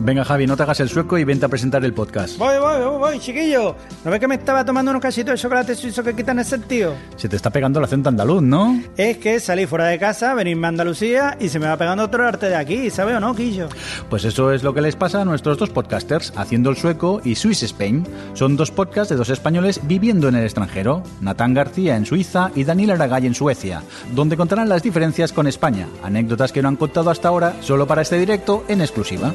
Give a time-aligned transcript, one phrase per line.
[0.00, 2.36] Venga, Javi, no te hagas el sueco y vente a presentar el podcast.
[2.38, 3.76] Voy, voy, voy, voy, chiquillo.
[4.04, 6.94] ¿No ves que me estaba tomando unos casitos de chocolate suizo que quitan el sentido?
[7.16, 8.80] Se te está pegando el acento andaluz, ¿no?
[8.96, 12.26] Es que salí fuera de casa, venirme a Andalucía y se me va pegando otro
[12.26, 13.68] arte de aquí, ¿sabes o no, Quillo?
[14.10, 17.34] Pues eso es lo que les pasa a nuestros dos podcasters, Haciendo el Sueco y
[17.36, 18.06] Swiss Spain.
[18.34, 22.64] Son dos podcasts de dos españoles viviendo en el extranjero, Natán García en Suiza y
[22.64, 23.82] Daniel Aragay en Suecia,
[24.14, 28.02] donde contarán las diferencias con España, anécdotas que no han contado hasta ahora, solo para
[28.02, 29.32] este directo en exclusiva.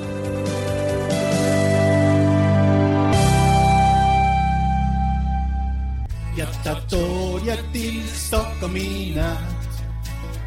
[6.39, 6.89] Hjärtat
[7.73, 9.37] till Stockholmina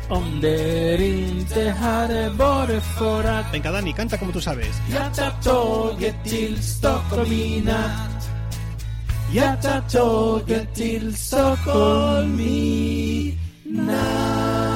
[0.09, 4.77] Om det inte hade varit för att Venga, Dani, canta como tú sabes.
[4.91, 8.29] Hjärtat till Stockholm i natt
[9.35, 14.72] Hjärtat till Stockholm i natt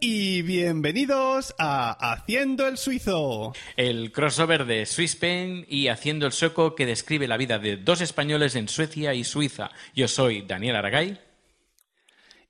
[0.00, 3.54] Y bienvenidos a Haciendo el Suizo.
[3.76, 8.54] El crossover de Swisspen y Haciendo el Sueco que describe la vida de dos españoles
[8.54, 9.70] en Suecia y Suiza.
[9.94, 11.18] Yo soy Daniel Aragay.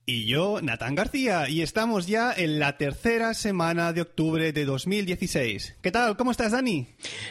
[0.05, 5.77] Y yo, Natán García, y estamos ya en la tercera semana de octubre de 2016.
[5.81, 6.17] ¿Qué tal?
[6.17, 6.89] ¿Cómo estás, Dani?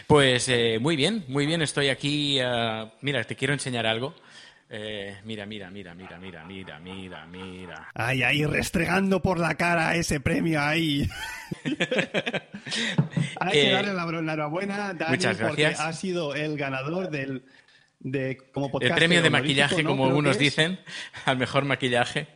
[0.07, 1.61] Pues eh, muy bien, muy bien.
[1.61, 2.37] Estoy aquí.
[2.39, 4.15] eh, mira, te quiero enseñar algo.
[4.69, 7.87] Eh, mira, mira, mira, mira, mira, mira, mira, mira.
[7.93, 11.07] Ay, ahí restregando por la cara ese premio ahí.
[13.39, 15.79] Hay que Eh, darle la, enhorabuena, Dani, muchas porque gracias.
[15.85, 17.43] ha sido el ganador del
[17.99, 19.89] de como El podcaster premio de maquillaje, ¿no?
[19.89, 20.79] como Creo que unos dicen,
[21.25, 22.27] al mejor maquillaje.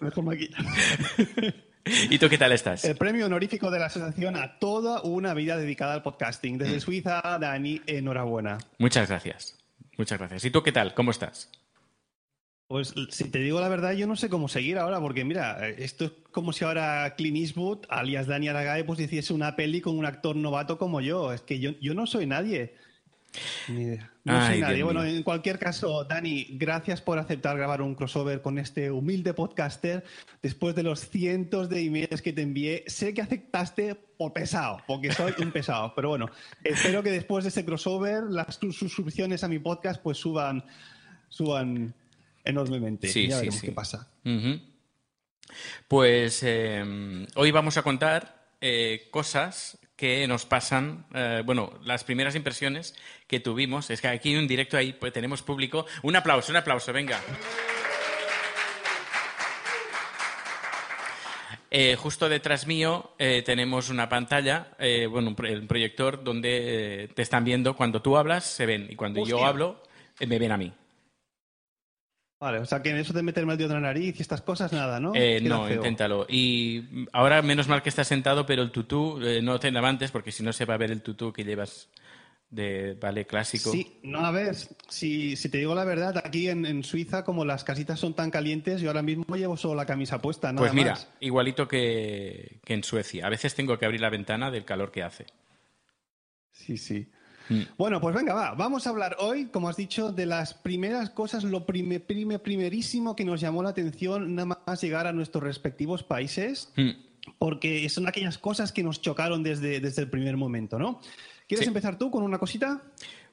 [0.00, 1.54] Mejor maquillaje.
[2.10, 2.84] ¿Y tú qué tal estás?
[2.84, 6.56] El premio honorífico de la asociación a toda una vida dedicada al podcasting.
[6.56, 6.58] Mm.
[6.58, 8.58] Desde Suiza, Dani, enhorabuena.
[8.78, 9.56] Muchas gracias.
[9.98, 10.44] Muchas gracias.
[10.44, 10.94] ¿Y tú qué tal?
[10.94, 11.50] ¿Cómo estás?
[12.68, 16.04] Pues si te digo la verdad, yo no sé cómo seguir ahora, porque mira, esto
[16.04, 20.04] es como si ahora Clint Eastwood, alias Dani Aragae, pues hiciese una peli con un
[20.04, 21.32] actor novato como yo.
[21.32, 22.76] Es que yo, yo no soy nadie.
[23.68, 24.10] Ni idea.
[24.24, 24.74] No Ay, soy nadie.
[24.76, 25.16] Dios Bueno, mío.
[25.16, 30.04] en cualquier caso, Dani, gracias por aceptar grabar un crossover con este humilde podcaster.
[30.42, 35.12] Después de los cientos de emails que te envié, sé que aceptaste por pesado, porque
[35.12, 35.92] soy un pesado.
[35.96, 36.30] Pero bueno,
[36.64, 40.64] espero que después de ese crossover las sus- suscripciones a mi podcast pues suban,
[41.28, 41.94] suban
[42.44, 43.08] enormemente.
[43.08, 43.66] Sí, ya sí, veremos sí.
[43.66, 44.08] qué pasa.
[45.86, 52.36] Pues eh, hoy vamos a contar eh, cosas que nos pasan, eh, bueno, las primeras
[52.36, 52.94] impresiones
[53.26, 53.90] que tuvimos.
[53.90, 55.84] Es que aquí hay un directo ahí, pues tenemos público.
[56.02, 57.20] Un aplauso, un aplauso, venga.
[61.70, 67.22] Eh, justo detrás mío eh, tenemos una pantalla, eh, bueno, un pro- proyector donde te
[67.22, 67.74] están viendo.
[67.76, 68.86] Cuando tú hablas, se ven.
[68.88, 69.82] Y cuando yo hablo,
[70.20, 70.72] me ven a mí.
[72.40, 74.42] Vale, o sea que en eso de meterme el dedo en la nariz y estas
[74.42, 75.12] cosas, nada, ¿no?
[75.14, 75.76] Eh, no, feo.
[75.76, 76.24] inténtalo.
[76.28, 80.30] Y ahora, menos mal que estás sentado, pero el tutú eh, no te levantes porque
[80.30, 81.88] si no se va a ver el tutú que llevas
[82.50, 83.72] de ballet clásico.
[83.72, 84.54] Sí, no, a ver,
[84.88, 88.30] si, si te digo la verdad, aquí en, en Suiza, como las casitas son tan
[88.30, 91.08] calientes, yo ahora mismo llevo solo la camisa puesta, nada pues mira, más.
[91.20, 93.26] igualito que, que en Suecia.
[93.26, 95.26] A veces tengo que abrir la ventana del calor que hace.
[96.52, 97.10] Sí, sí.
[97.48, 97.62] Mm.
[97.76, 98.54] Bueno, pues venga, va.
[98.54, 103.14] Vamos a hablar hoy, como has dicho, de las primeras cosas, lo prime, prime- primerísimo
[103.16, 106.90] que nos llamó la atención nada más llegar a nuestros respectivos países, Mm.
[107.38, 111.00] porque son aquellas cosas que nos chocaron desde, desde el primer momento, ¿no?
[111.46, 111.68] ¿Quieres Sí.
[111.68, 112.82] empezar tú con una cosita?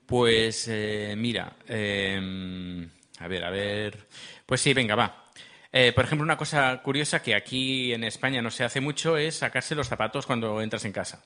[0.06, 2.88] Pues eh, mira, eh,
[3.20, 4.08] a ver, a ver.
[4.46, 5.24] Pues sí, venga, va.
[5.72, 9.36] Eh, por ejemplo, una cosa curiosa que aquí en España no se hace mucho es
[9.36, 11.24] sacarse los zapatos cuando entras en casa.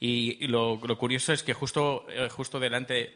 [0.00, 3.14] Y, lo, curioso es que justo, eh, justo delante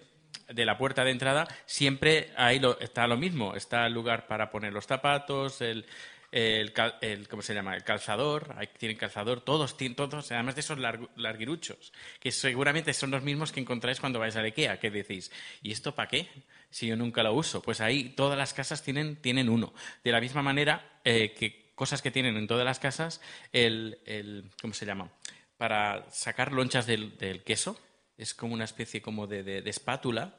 [0.49, 3.55] de la puerta de entrada siempre ahí lo- está lo mismo.
[3.55, 5.87] Está el lugar para poner los zapatos, el,
[6.33, 7.75] el, cal- el- ¿cómo se llama?
[7.75, 12.93] El calzador, ahí tienen calzador, todos, tienen todos, además de esos largu- larguiruchos, que seguramente
[12.93, 15.31] son los mismos que encontráis cuando vais a IKEA, que decís,
[15.63, 16.29] ¿y esto para qué?
[16.71, 17.63] Si yo nunca lo uso.
[17.63, 19.73] Pues ahí todas las casas tienen, tienen uno.
[20.05, 23.21] De la misma manera eh, que cosas que tienen en todas las casas,
[23.53, 25.11] el, el ¿cómo se llama?
[25.57, 27.79] Para sacar lonchas del, del queso,
[28.17, 30.37] es como una especie como de, de- de espátula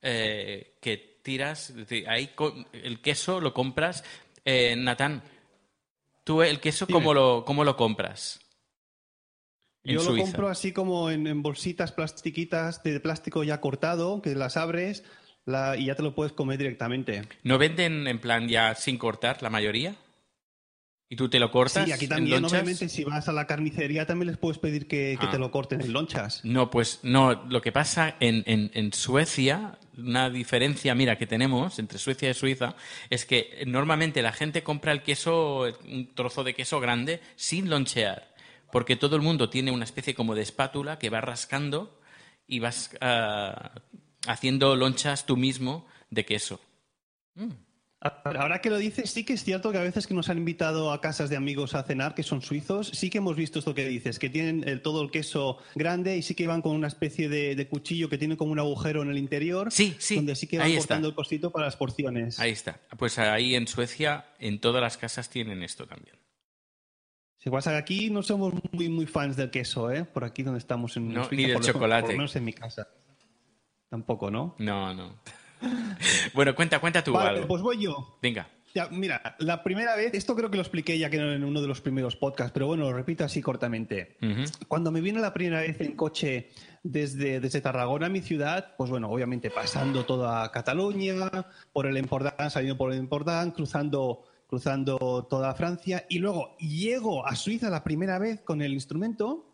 [0.00, 1.72] eh, que tiras,
[2.08, 2.30] ahí
[2.72, 4.04] el queso lo compras.
[4.44, 5.22] Eh, Natán,
[6.24, 6.98] ¿tú el queso Dime.
[6.98, 8.40] cómo lo, cómo lo compras?
[9.84, 10.24] Yo lo Suiza.
[10.24, 15.02] compro así como en, en bolsitas plastiquitas de plástico ya cortado, que las abres
[15.44, 17.22] la- y ya te lo puedes comer directamente.
[17.42, 19.96] ¿No venden en plan ya sin cortar la mayoría?
[21.12, 21.84] ¿Y tú te lo cortas?
[21.84, 22.52] Sí, aquí en también, lonchas?
[22.62, 25.30] obviamente, si vas a la carnicería también les puedes pedir que, que Ah.
[25.30, 26.42] te lo corten en lonchas.
[26.42, 27.34] No, pues no.
[27.50, 32.34] Lo que pasa en, en- en Suecia, una diferencia, mira, que tenemos entre Suecia y
[32.34, 32.76] Suiza,
[33.10, 38.32] es que normalmente la gente compra el queso, un trozo de queso grande, sin lonchear.
[38.72, 42.00] Porque todo el mundo tiene una especie como de espátula que va rascando
[42.46, 43.72] y vas ah,
[44.26, 46.58] haciendo lonchas tú mismo de queso.
[48.24, 50.90] Ahora que lo dices, sí que es cierto que a veces que nos han invitado
[50.92, 53.86] a casas de amigos a cenar que son suizos, sí que hemos visto esto que
[53.86, 57.28] dices, que tienen el- todo el queso grande y sí que van con una especie
[57.28, 60.48] de, de cuchillo que tiene como un agujero en el interior, Sí, sí, donde sí
[60.48, 60.88] que van ahí está.
[60.88, 62.40] cortando el cosito para las porciones.
[62.40, 62.80] Ahí está.
[62.98, 66.16] Pues ahí en Suecia, en todas las casas tienen esto también.
[67.38, 70.04] Si pasa que aquí no somos muy muy fans del queso, ¿eh?
[70.04, 72.02] Por aquí donde estamos en No, Suiza, ni del por lo- chocolate.
[72.02, 72.88] Por lo menos en mi casa.
[73.88, 74.54] Tampoco, ¿no?
[74.58, 75.20] No, no.
[76.34, 77.48] bueno, cuenta, cuenta tú Vale, algo.
[77.48, 78.18] pues voy yo.
[78.22, 78.48] Venga.
[78.74, 81.68] Ya, mira, la primera vez, esto creo que lo expliqué ya que en uno de
[81.68, 84.16] los primeros podcasts, pero bueno, lo repito así cortamente.
[84.22, 84.44] Ujú.
[84.66, 86.48] Cuando me vine la primera vez en coche
[86.82, 91.30] desde, desde Tarragona a mi ciudad, pues bueno, obviamente pasando toda Cataluña,
[91.72, 97.36] por el Empordán, saliendo por el Empordán, cruzando, cruzando toda Francia, y luego llego a
[97.36, 99.52] Suiza la primera vez con el instrumento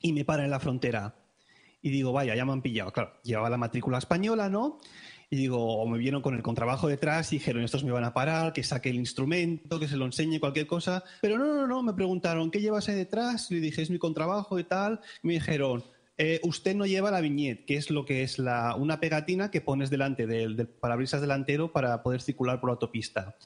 [0.00, 1.14] y me para en la frontera.
[1.82, 2.92] Y digo, vaya, ya me han pillado.
[2.92, 4.80] Claro, llevaba la matrícula española, ¿no?
[5.32, 8.12] Y digo, o me vieron con el contrabajo detrás y dijeron, estos me van a
[8.12, 11.04] parar, que saque el instrumento, que se lo enseñe, cualquier cosa.
[11.22, 13.48] Pero no, no, no, me preguntaron, ¿qué llevas ahí detrás?
[13.50, 15.00] Le dije, es mi contrabajo y tal.
[15.22, 15.84] Y me dijeron,
[16.18, 19.60] "Eh, usted no lleva la viñeta, que es lo que es la, una pegatina que
[19.60, 23.36] pones delante del, del parabrisas delantero para poder circular por la autopista.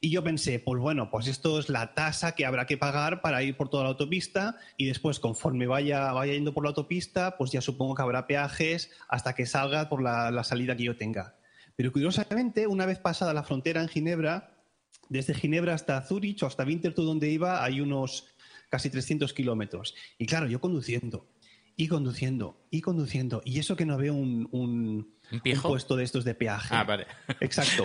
[0.00, 3.42] Y yo pensé, pues bueno, pues esto es la tasa que habrá que pagar para
[3.42, 7.50] ir por toda la autopista y después conforme vaya, vaya yendo por la autopista, pues
[7.50, 11.36] ya supongo que habrá peajes hasta que salga por la, la salida que yo tenga.
[11.74, 14.58] Pero curiosamente, una vez pasada la frontera en Ginebra,
[15.08, 18.28] desde Ginebra hasta Zurich o hasta Winterthur donde iba hay unos
[18.68, 19.94] casi 300 kilómetros.
[20.18, 21.28] Y claro, yo conduciendo
[21.76, 26.24] y conduciendo y conduciendo y eso que no veo un, un, ¿Un puesto de estos
[26.24, 26.74] de peaje.
[26.74, 27.06] Ah, vale.
[27.40, 27.84] Exacto.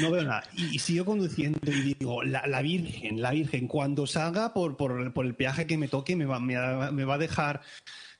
[0.00, 0.44] No veo nada.
[0.54, 5.12] Y, y sigo conduciendo y digo, la, la Virgen, la Virgen, cuando salga por, por,
[5.14, 7.62] por el peaje que me toque, me va, me, va- me va a dejar,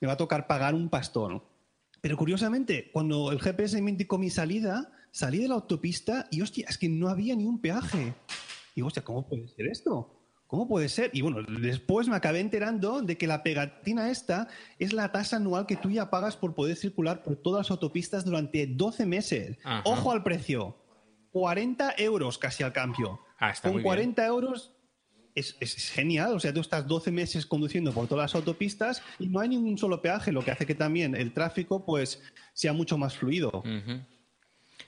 [0.01, 1.43] me va a tocar pagar un pastón.
[2.01, 6.67] Pero curiosamente, cuando el GPS me indicó mi salida, salí de la autopista y hostia,
[6.69, 8.15] es que no había ni un peaje.
[8.75, 10.15] Y hostia, ¿cómo puede ser esto?
[10.47, 11.11] ¿Cómo puede ser?
[11.13, 14.49] Y bueno, después me acabé enterando de que la pegatina esta
[14.79, 18.25] es la tasa anual que tú ya pagas por poder circular por todas las autopistas
[18.25, 19.59] durante 12 meses.
[19.65, 19.83] Ajá.
[19.85, 20.78] Ojo al precio.
[21.33, 23.21] 40 euros casi al cambio.
[23.39, 23.89] Ah, está Con muy bien.
[24.15, 24.73] 40 euros
[25.35, 26.33] es, es- es genial.
[26.35, 29.79] O sea, tú estás 12 meses conduciendo por todas las autopistas y no hay ningún
[29.79, 32.21] solo peaje, lo que hace que también el tráfico pues
[32.55, 33.63] sea mucho más fluido.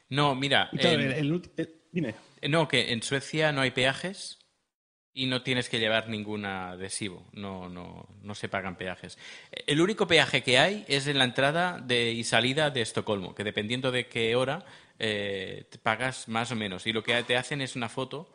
[0.09, 2.15] No, mira, claro, en- el- el ulti- el- dime.
[2.49, 4.39] no, que en Suecia no hay peajes
[5.13, 7.29] y no tienes que llevar ningún adhesivo.
[7.33, 9.19] No, no, no se pagan peajes.
[9.67, 13.45] El único peaje que hay es en la entrada de, y salida de Estocolmo, que
[13.45, 14.65] dependiendo de qué hora
[15.01, 16.87] eh, te pagas más o menos.
[16.87, 18.33] Y lo que te hacen es una foto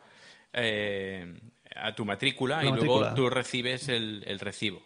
[0.52, 1.40] eh,
[1.74, 4.82] a tu matrícula La y luego tú recibes el, el recibo.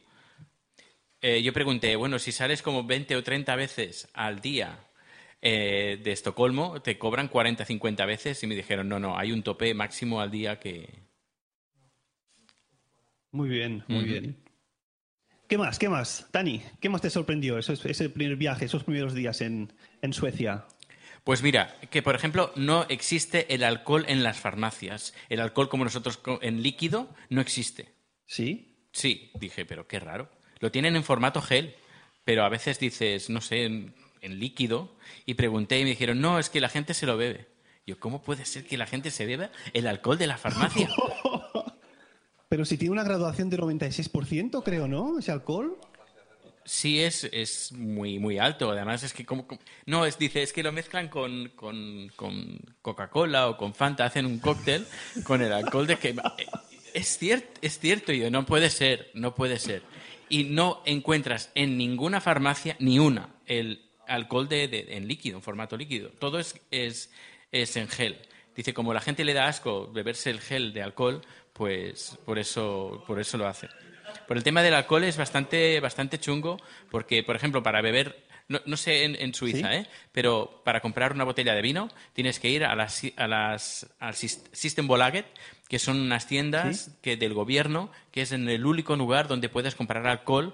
[1.22, 4.78] Eh, yo pregunté, bueno, si sales como 20 o 30 veces al día
[5.42, 9.42] eh, de Estocolmo, te cobran 40, 50 veces y me dijeron, no, no, hay un
[9.42, 10.88] tope máximo al día que...
[13.32, 14.36] Muy bien, muy bien.
[15.46, 15.78] ¿Qué más?
[15.78, 16.28] ¿Qué más?
[16.32, 19.72] Dani, ¿qué más te sorprendió ese, ese primer viaje, esos primeros días en,
[20.02, 20.66] en Suecia?
[21.30, 25.14] Pues mira, que por ejemplo no existe el alcohol en las farmacias.
[25.28, 27.94] El alcohol como nosotros en líquido no existe.
[28.26, 28.88] ¿Sí?
[28.90, 30.28] Sí, dije, pero qué raro.
[30.58, 31.76] Lo tienen en formato gel,
[32.24, 34.96] pero a veces dices, no sé, en, en líquido.
[35.24, 37.46] Y pregunté y me dijeron, no, es que la gente se lo bebe.
[37.86, 40.90] Yo, ¿cómo puede ser que la gente se beba el alcohol de la farmacia?
[42.48, 45.20] Pero si tiene una graduación del 96%, creo, ¿no?
[45.20, 45.78] Ese alcohol.
[46.72, 48.70] Sí, es, es muy, muy alto.
[48.70, 49.44] Además, es que como...
[49.86, 54.24] No, es, dice, es que lo mezclan con, con, con Coca-Cola o con Fanta, hacen
[54.24, 54.86] un cóctel
[55.24, 56.14] con el alcohol de que...
[56.94, 59.82] Es cierto, es cierto, yo, no puede ser, no puede ser.
[60.28, 65.42] Y no encuentras en ninguna farmacia, ni una, el alcohol de, de- en líquido, en
[65.42, 66.10] formato líquido.
[66.20, 67.10] Todo es, es,
[67.50, 68.16] es en gel.
[68.54, 71.20] Dice, como la gente le da asco beberse el gel de alcohol,
[71.52, 73.68] pues por eso, por eso lo hace.
[74.30, 76.56] Por el tema del alcohol es bastante, bastante chungo,
[76.88, 79.88] porque, por ejemplo, para beber no, no sé en, en Suiza, ¿eh?
[80.12, 84.14] pero para comprar una botella de vino tienes que ir a las, a las al
[84.14, 85.26] Systembolaget,
[85.68, 89.74] que son unas tiendas que del gobierno, que es en el único lugar donde puedes
[89.74, 90.52] comprar alcohol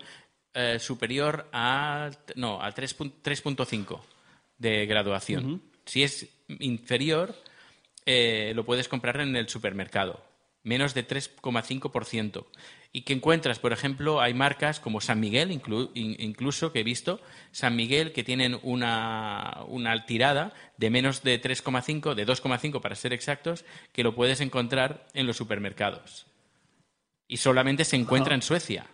[0.55, 4.01] eh, superior a no al 3 pun- 3.5
[4.57, 5.61] de graduación.
[5.85, 7.35] Si es inferior,
[8.07, 10.25] eh, lo puedes comprar en el supermercado,
[10.63, 12.47] menos de 3,5%.
[12.97, 16.83] Y que encuentras, por ejemplo, hay marcas como San Miguel, inclu- in- incluso que he
[16.83, 17.21] visto,
[17.53, 23.13] San Miguel que tienen una, una tirada de menos de 3,5, de 2,5 para ser
[23.13, 26.25] exactos, que lo puedes encontrar en los supermercados.
[27.29, 28.87] Y solamente se encuentra en Suecia.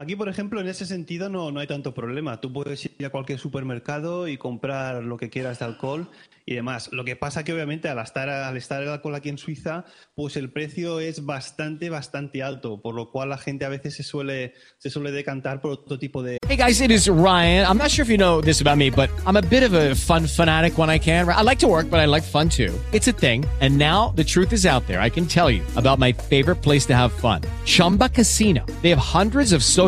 [0.00, 2.40] Aquí, por ejemplo, en ese sentido no, no hay tanto problema.
[2.40, 6.08] Tú puedes ir a cualquier supermercado y comprar lo que quieras de alcohol
[6.46, 6.88] y demás.
[6.92, 10.36] Lo que pasa que obviamente al estar, al estar el alcohol aquí en Suiza, pues
[10.36, 14.54] el precio es bastante, bastante alto, por lo cual la gente a veces se suele,
[14.78, 17.66] se suele decantar por otro tipo de, Hey guys, it is Ryan.
[17.66, 19.96] I'm not sure if you know this about me, but I'm a bit of a
[19.96, 21.28] fun fanatic when I can.
[21.28, 22.72] I like to work, but I like fun too.
[22.92, 23.44] It's a thing.
[23.60, 25.00] And now the truth is out there.
[25.00, 28.64] I can tell you about my favorite place to have fun Chumba Casino.
[28.80, 29.87] They have hundreds of social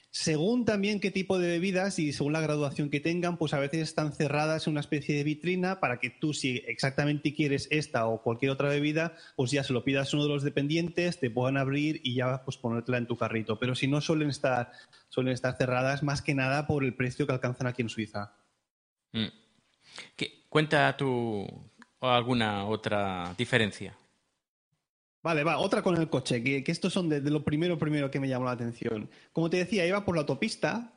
[0.13, 3.79] Según también qué tipo de bebidas y según la graduación que tengan, pues a veces
[3.81, 8.21] están cerradas en una especie de vitrina para que tú, si exactamente quieres esta o
[8.21, 11.55] cualquier otra bebida, pues ya se lo pidas a uno de los dependientes, te puedan
[11.55, 13.57] abrir y ya pues ponértela en tu carrito.
[13.57, 14.73] Pero si no, suelen estar,
[15.07, 18.33] suelen estar cerradas más que nada por el precio que alcanzan aquí en Suiza.
[19.13, 19.27] Mm.
[20.17, 21.47] ¿Qué- cuenta tú
[22.01, 23.95] alguna otra diferencia.
[25.23, 28.09] Vale, va, otra con el coche, que, que estos son de, de lo primero, primero
[28.09, 29.09] que me llamó la atención.
[29.33, 30.93] Como te decía, iba por la autopista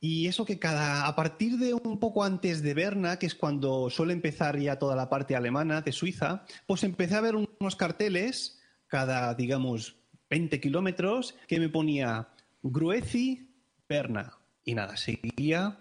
[0.00, 3.90] y eso que cada, a partir de un poco antes de Berna, que es cuando
[3.90, 7.76] suele empezar ya toda la parte alemana de Suiza, pues empecé a ver un- unos
[7.76, 9.96] carteles cada, digamos,
[10.30, 12.28] 20 kilómetros que me ponía
[12.62, 13.50] Gruezi,
[13.88, 14.32] Berna.
[14.64, 15.80] Y nada, seguía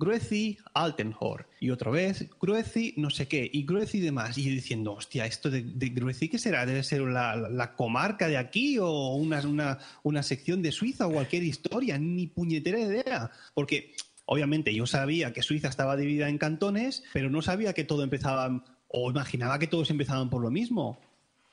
[0.00, 1.46] Gruezi, Altenhor.
[1.60, 3.48] Y otra vez, Gruezi, no sé qué.
[3.52, 4.38] Y Gruezi demás.
[4.38, 6.64] Y diciendo, hostia, ¿esto de, de Gruezi qué será?
[6.64, 11.12] ¿Debe ser la, la- comarca de aquí o una, una, una sección de Suiza o
[11.12, 11.98] cualquier historia?
[11.98, 13.30] Ni puñetera idea.
[13.52, 18.02] Porque, obviamente, yo sabía que Suiza estaba dividida en cantones, pero no sabía que todo
[18.02, 20.98] empezaba, o imaginaba que todos empezaban por lo mismo.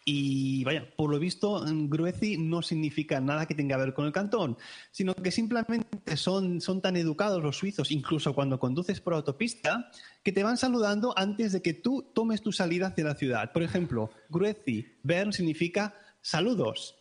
[0.09, 4.13] Y vaya, por lo visto, Gruezi no significa nada que tenga que ver con el
[4.13, 4.57] cantón,
[4.89, 9.91] sino que simplemente son, son tan educados los suizos, incluso cuando conduces por autopista,
[10.23, 13.51] que te van saludando antes de que tú tomes tu salida hacia la ciudad.
[13.51, 16.95] Por ejemplo, Gruezi, Bern significa saludos.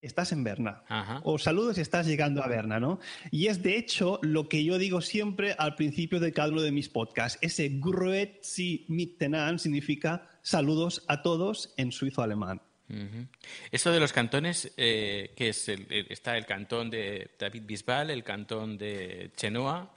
[0.00, 0.84] Estás en Berna.
[0.86, 1.20] Ajá.
[1.24, 3.00] O saludos, estás llegando a Berna, ¿no?
[3.32, 6.70] Y es de hecho lo que yo digo siempre al principio de cada uno de
[6.70, 7.40] mis podcasts.
[7.42, 12.60] Ese Grüezi mitenan significa saludos a todos en suizo-alemán.
[12.90, 13.26] Ujú.
[13.70, 18.22] Esto de los cantones, eh, que es el- está el cantón de David Bisbal, el
[18.22, 19.94] cantón de Chenoa,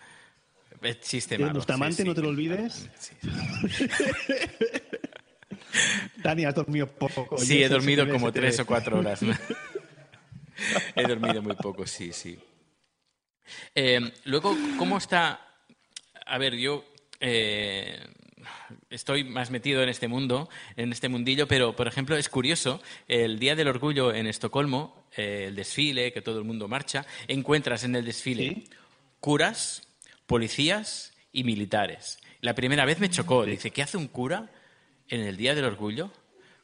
[0.82, 1.54] De malo.
[1.56, 2.08] Bustamante, sí, sí.
[2.08, 2.90] no te lo olvides.
[3.00, 3.16] Sí,
[6.18, 7.38] Dani, has dormido poco.
[7.38, 9.20] Sí, he dormido como tres o cuatro horas.
[10.96, 12.40] he dormido muy poco, sí, sí.
[13.74, 15.40] Eh, luego, ¿cómo está?
[16.26, 16.84] A ver, yo
[17.20, 18.00] eh,
[18.90, 23.40] estoy más metido en este mundo, en este mundillo, pero, por ejemplo, es curioso, el
[23.40, 27.96] Día del Orgullo en Estocolmo, eh, el desfile, que todo el mundo marcha, encuentras en
[27.96, 28.64] el desfile Sí.
[29.20, 29.88] curas,
[30.28, 32.20] policías y militares.
[32.42, 33.46] La primera vez me chocó.
[33.46, 34.50] Dice, ¿qué hace un cura
[35.08, 36.12] en el Día del Orgullo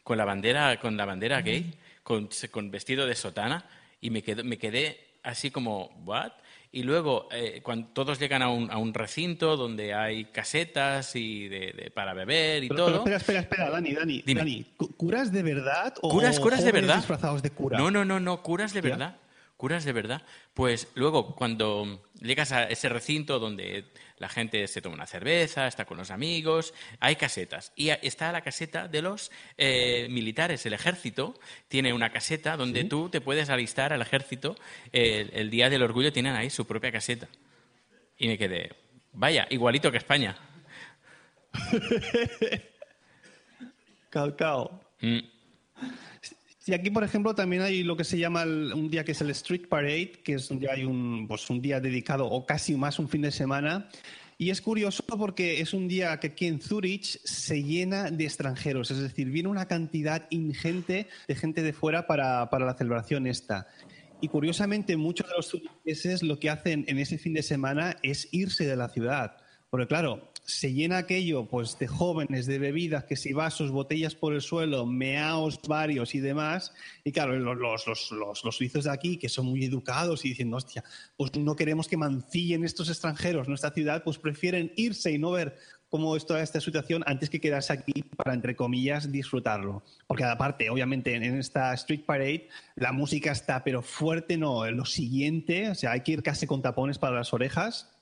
[0.04, 1.74] con la bandera, con la bandera gay,
[2.04, 3.66] con, con vestido de sotana?
[4.00, 6.32] Y me quedé, me quedé así como, ¿what?
[6.74, 11.50] Y luego, eh, cuando todos llegan a un, a un recinto donde hay casetas y
[11.50, 13.04] de, de- para beber y Pero, todo.
[13.04, 14.24] pero espera, espera, espera, Dani, Dani.
[14.26, 14.40] Dime.
[14.40, 16.96] Dani, ¿cu- ¿curas de verdad o ¿Curas, curas de verdad?
[16.98, 17.78] disfrazados de cura?
[17.78, 19.18] No, no, no, no, curas de verdad.
[19.62, 20.24] Curas de verdad.
[20.56, 23.86] Pues luego, cuando llegas a ese recinto donde
[24.18, 27.72] la gente se toma una cerveza, está con los amigos, hay casetas.
[27.76, 30.66] Y está la caseta de los eh, militares.
[30.66, 34.56] El ejército tiene una caseta donde tú te puedes alistar al ejército.
[34.92, 37.28] El, el Día del Orgullo tienen ahí su propia caseta.
[38.18, 38.72] Y me quedé,
[39.14, 40.40] vaya, igualito que España.
[44.10, 44.82] Calcao.
[45.02, 45.20] Mm.
[46.64, 49.22] Sí, aquí, por ejemplo, también hay lo que se llama el- un día que es
[49.22, 53.00] el Street Parade, que es día, hay un, pues, un día dedicado, o casi más
[53.00, 53.90] un fin de semana.
[54.38, 58.92] Y es curioso porque es un día que aquí en Zurich se llena de extranjeros,
[58.92, 63.68] es decir, viene una cantidad ingente de gente de fuera para, para la celebración esta.
[64.22, 68.30] Y curiosamente, muchos de los turistas lo que hacen en ese fin de semana es
[68.32, 69.38] irse de la ciudad.
[69.72, 74.34] Porque claro, se llena aquello pues de jóvenes, de bebidas, que si vasos, botellas por
[74.34, 76.74] el suelo, meaos varios y demás.
[77.06, 80.58] Y claro, los, los, los, los, suizos de aquí, que son muy educados y diciendo,
[80.58, 80.84] hostia,
[81.16, 85.58] pues no queremos que mancillen estos extranjeros nuestra ciudad, pues prefieren irse y no ver
[85.88, 89.84] cómo es toda esta situación antes que quedarse aquí para, entre comillas, disfrutarlo.
[90.06, 95.70] Porque aparte, obviamente, en esta Street Parade la música está, pero fuerte no, lo siguiente,
[95.70, 98.01] o sea, hay que ir casi con tapones para las orejas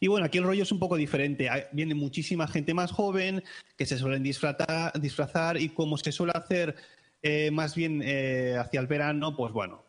[0.00, 1.48] y bueno, aquí el rollo es un poco diferente.
[1.72, 3.42] Viene muchísima gente más joven
[3.76, 6.76] que se suelen disfrazar, disfrazar y como se suele hacer
[7.22, 9.84] eh, más bien eh, hacia el verano, pues bueno,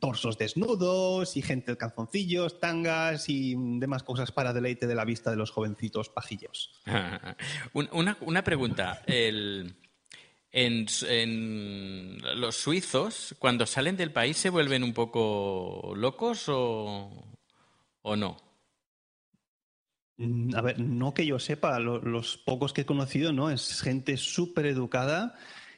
[0.00, 5.30] torsos desnudos y gente de calzoncillos, tangas y demás cosas para deleite de la vista
[5.30, 6.72] de los jovencitos pajillos.
[7.72, 9.02] una, pregunta.
[9.06, 9.76] En,
[12.36, 17.10] los suizos, cuando salen del país, se vuelven un poco locos o
[18.04, 18.43] no?
[20.16, 23.50] Mm, a ver, no que yo sepa, los pocos que he conocido, ¿no?
[23.50, 25.34] Es gente súper educada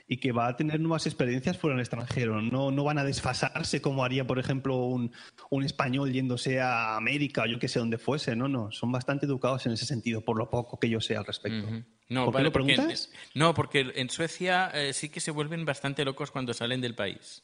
[0.09, 2.40] y que va a tener nuevas experiencias fuera del extranjero.
[2.40, 5.12] No, no van a desfasarse como haría, por ejemplo, un,
[5.50, 8.37] un español yéndose a América o yo que sé dónde fuese.
[8.37, 11.25] No, no, son bastante educados en ese sentido, por lo poco que yo sé al
[11.25, 11.66] respecto.
[12.09, 13.11] no, ¿Por qué lo preguntas?
[13.35, 17.43] no, porque en Suecia eh, sí que se vuelven bastante locos cuando salen del país.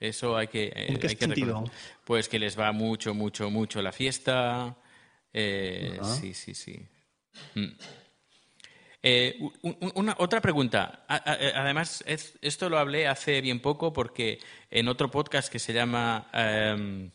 [0.00, 1.64] Eso hay que, ¿En qué hay sentido?
[2.04, 4.76] Pues que les va mucho, mucho, mucho la fiesta
[5.34, 6.80] eh, sí, sí, sí.
[7.54, 7.72] Mm.
[9.02, 9.38] Eh,
[9.96, 11.04] una, otra pregunta.
[11.10, 14.38] Eh, además, esto lo hablé hace bien poco porque
[14.70, 17.10] en otro podcast que se llama em,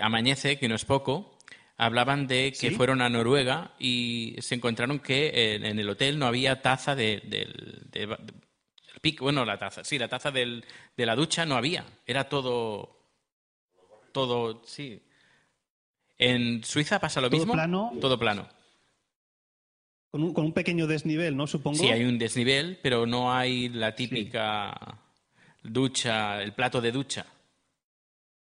[0.00, 1.38] Amañece, que no es poco,
[1.76, 6.62] hablaban de que fueron a Noruega y se encontraron que en, el hotel no había
[6.62, 8.06] taza de, del
[9.20, 10.62] bueno, la taza, sí, la taza de
[10.96, 13.00] la ducha no había, era todo,
[14.12, 15.02] todo, sí,
[16.18, 17.52] ¿En Suiza pasa lo ¿Todo mismo?
[17.52, 17.92] Plano?
[18.00, 18.48] Todo plano.
[20.10, 21.46] Con un, con un, pequeño desnivel, ¿no?
[21.46, 21.78] Supongo.
[21.78, 25.00] Sí, hay un desnivel, pero no hay la típica
[25.62, 27.26] ducha, el plato de ducha.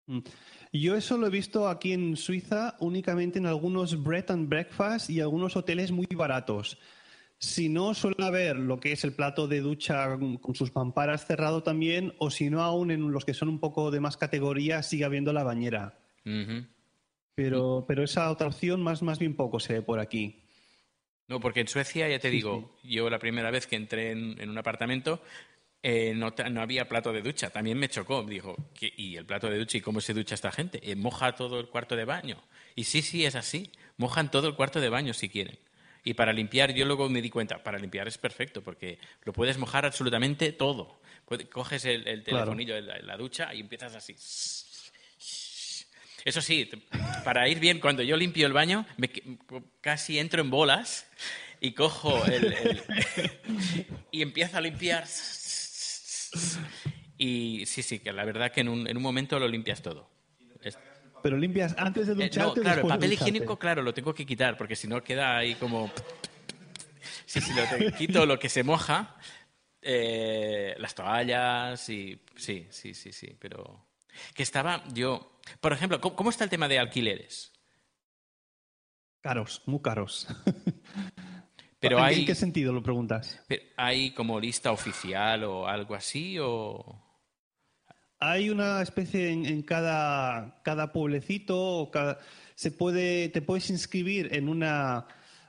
[0.07, 0.21] Mm.
[0.73, 5.21] Yo eso lo he visto aquí en Suiza únicamente en algunos bread and breakfast y
[5.21, 6.79] algunos hoteles muy baratos.
[7.38, 11.62] Si no, suele haber lo que es el plato de ducha con sus pamparas cerrado
[11.62, 15.05] también, o si no, aún en los que son un poco de más categoría, sigue
[15.05, 15.99] habiendo la bañera.
[17.37, 20.42] Pero, pero esa otra opción más, más bien poco se ve por aquí.
[21.29, 24.57] No, porque en Suecia, ya te digo, yo la primera vez que entré en, un
[24.57, 25.22] apartamento
[25.83, 27.51] eh, no, no, había plato de ducha.
[27.51, 28.22] También me chocó.
[28.22, 29.77] Dijo, ¿y el plato de ducha?
[29.77, 30.81] ¿Y cómo se ducha esta gente?
[30.83, 32.42] Eh, ¿Moja todo el cuarto de baño?
[32.75, 33.70] Y sí, sí, es así.
[33.99, 35.59] Mojan todo el cuarto de baño si quieren.
[36.05, 39.59] Y para limpiar, yo luego me di cuenta, para limpiar es perfecto, porque lo puedes
[39.59, 41.01] mojar absolutamente todo.
[41.53, 44.14] Coges el, telefonillo de la ducha y empiezas así
[46.24, 46.68] eso sí,
[47.24, 49.11] para ir bien, cuando yo limpio el baño, me,
[49.81, 51.07] casi entro en bolas
[51.61, 52.55] y cojo el,
[54.11, 55.05] y empiezo a limpiar.
[57.18, 60.11] Y sí, sí, que la verdad que en un, en un momento lo limpias todo.
[61.22, 62.38] Pero limpias antes de eh, ducharte.
[62.38, 65.55] no, claro, el papel higiénico, claro, lo tengo que quitar, porque si no queda ahí
[65.57, 65.90] como.
[67.24, 69.16] Sí, sí, lo quito lo que se moja,
[69.83, 72.20] eh, las toallas y.
[72.37, 73.87] Sí, sí, sí, sí, pero.
[74.35, 77.52] Que estaba yo por ejemplo, ¿cómo, está el tema de alquileres?
[79.20, 80.26] Caros, muy caros.
[81.80, 83.40] Pero ¿En, qué sentido lo preguntas?
[83.76, 86.38] ¿Hay como lista oficial o algo así?
[86.40, 87.02] O...
[88.18, 91.90] Hay una especie en, cada, cada pueblecito,
[92.54, 95.06] se puede, te puedes inscribir en una,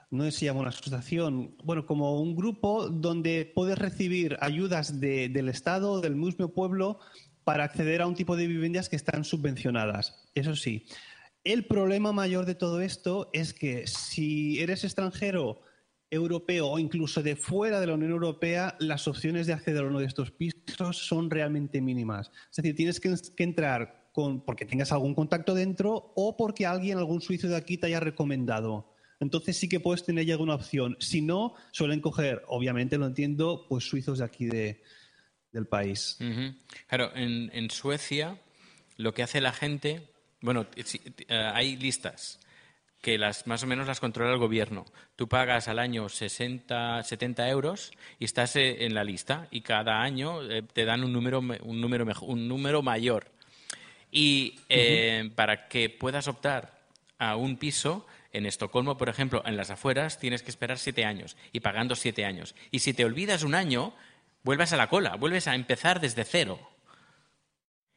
[0.10, 5.48] no sé si llama una asociación, bueno, como un grupo donde puedes recibir ayudas del
[5.48, 7.00] Estado, del mismo pueblo,
[7.48, 10.22] para acceder a un tipo de viviendas que están subvencionadas.
[10.36, 10.86] Eso sí,
[11.46, 15.62] el problema mayor de todo esto es que si eres extranjero,
[16.12, 20.00] europeo o incluso de fuera de la Unión Europea, las opciones de acceder a uno
[20.00, 22.32] de estos pisos son realmente mínimas.
[22.52, 27.22] Es decir, tienes que, entrar con, porque tengas algún contacto dentro o porque alguien, algún
[27.22, 28.94] suizo de aquí, te haya recomendado.
[29.22, 30.98] Entonces sí que puedes tener ya alguna opción.
[31.00, 34.82] Si no, suelen coger, obviamente lo entiendo, pues suizos de aquí de,
[35.58, 36.18] del país.
[36.88, 38.38] Claro, en, en, Suecia
[38.96, 40.08] lo que hace la gente,
[40.40, 42.40] bueno, eh, hay listas
[43.02, 44.86] que las más o menos las controla el gobierno.
[45.16, 50.02] Tú pagas al año 60, 70 euros y estás eh, en la lista y cada
[50.02, 53.32] año eh, te dan un número, un número, un número mayor.
[54.12, 54.60] Y
[55.36, 56.80] para que puedas optar
[57.20, 61.36] a un piso, en Estocolmo, por ejemplo, en las afueras, tienes que esperar siete años
[61.52, 62.56] y pagando siete años.
[62.72, 63.94] Y si te olvidas un año,
[64.44, 66.60] vuelves a la cola, vuelves a empezar desde cero.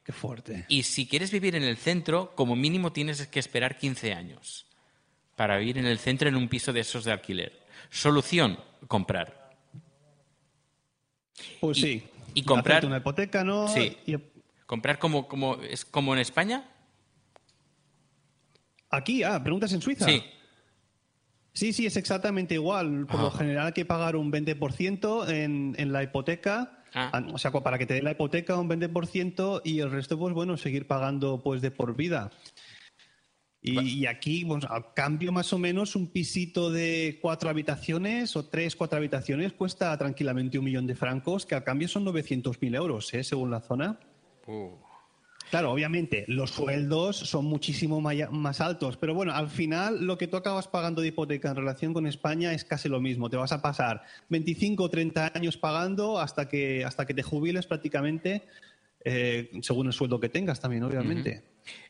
[0.04, 0.64] Qué fuerte.
[0.68, 4.66] Y si quieres vivir en el centro, como mínimo tienes que esperar 15 años
[5.36, 7.62] para vivir en el centro en un piso de esos de alquiler.
[7.90, 9.56] Solución, comprar.
[11.60, 12.08] Pues Y- sí.
[12.34, 13.68] y comprar- una hipoteca, ¿no?
[13.68, 13.96] Sí.
[14.06, 14.16] Y
[14.66, 16.64] Comprar como, como, es como en España.
[18.88, 20.04] aquí, ah, preguntas en Suiza.
[20.04, 20.22] Sí.
[21.52, 23.06] Sí, sí, es exactamente igual.
[23.06, 26.84] Por lo general hay que pagar un 20% en, en la hipoteca.
[26.94, 27.10] Ah.
[27.12, 30.34] Ah, O sea, para que te dé la hipoteca un 20% y el resto, pues
[30.34, 32.30] bueno, seguir pagando pues de por vida.
[33.62, 38.46] Y, y aquí, pues, a cambio más o menos, un pisito de cuatro habitaciones o
[38.46, 43.12] tres, cuatro habitaciones cuesta tranquilamente un millón de francos, que a cambio son 900.000 euros,
[43.12, 43.22] ¿eh?
[43.22, 44.00] según la zona.
[44.46, 44.70] Uh.
[45.50, 50.36] Claro, obviamente, los sueldos son muchísimo más altos, pero bueno, al final lo que tú
[50.36, 53.28] acabas pagando de hipoteca en relación con España es casi lo mismo.
[53.28, 57.66] Te vas a pasar 25 o 30 años pagando hasta que, hasta que te jubiles
[57.66, 58.42] prácticamente,
[59.04, 61.42] eh, según el sueldo que tengas también, obviamente.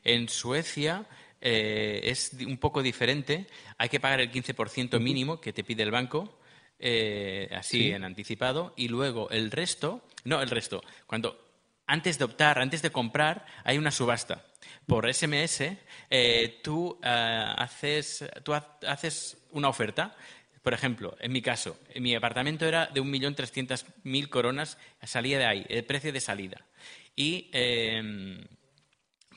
[0.03, 1.05] En Suecia
[1.39, 3.45] eh, es un poco diferente.
[3.77, 6.39] Hay que pagar el 15% mínimo que te pide el banco,
[6.79, 7.91] eh, así Sí.
[7.91, 11.50] en anticipado, y luego el resto, no el resto, cuando
[11.91, 14.45] antes de optar, antes de comprar, hay una subasta.
[14.87, 15.77] Por SMS,
[16.09, 20.15] eh, tú, eh, haces, tú ha- haces una oferta.
[20.63, 25.83] Por ejemplo, en mi caso, mi apartamento era de 1.300.000 coronas, salía de ahí, el
[25.83, 26.57] precio de salida.
[27.15, 28.45] Y em,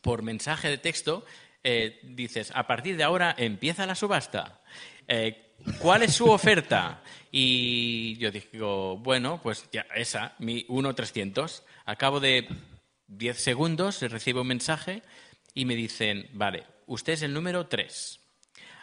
[0.03, 1.25] por mensaje de texto
[1.63, 4.61] eh, dices, a partir de ahora empieza la subasta.
[5.09, 5.41] Eh,
[5.79, 7.03] ¿Cuál es su oferta?
[7.33, 11.63] Y yo digo, bueno, pues ya, esa, mi 1.300.
[11.87, 12.49] A cabo de
[13.09, 15.03] 10 segundos recibo un mensaje
[15.53, 18.21] y me dicen, vale, usted es el número 3.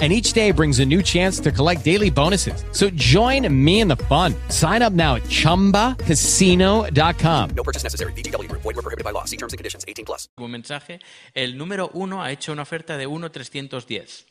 [0.00, 2.64] And each day brings a new chance to collect daily bonuses.
[2.72, 4.34] So join me in the fun.
[4.48, 7.50] Sign up now at chumbacasino.com.
[7.54, 8.12] No purchase necessary.
[8.12, 8.62] VGW Group.
[8.62, 9.24] Void were prohibited by law.
[9.24, 9.84] See terms and conditions.
[9.86, 10.28] 18 plus.
[10.36, 10.98] un mensaje,
[11.32, 14.24] el número uno ha hecho una oferta de 1.310.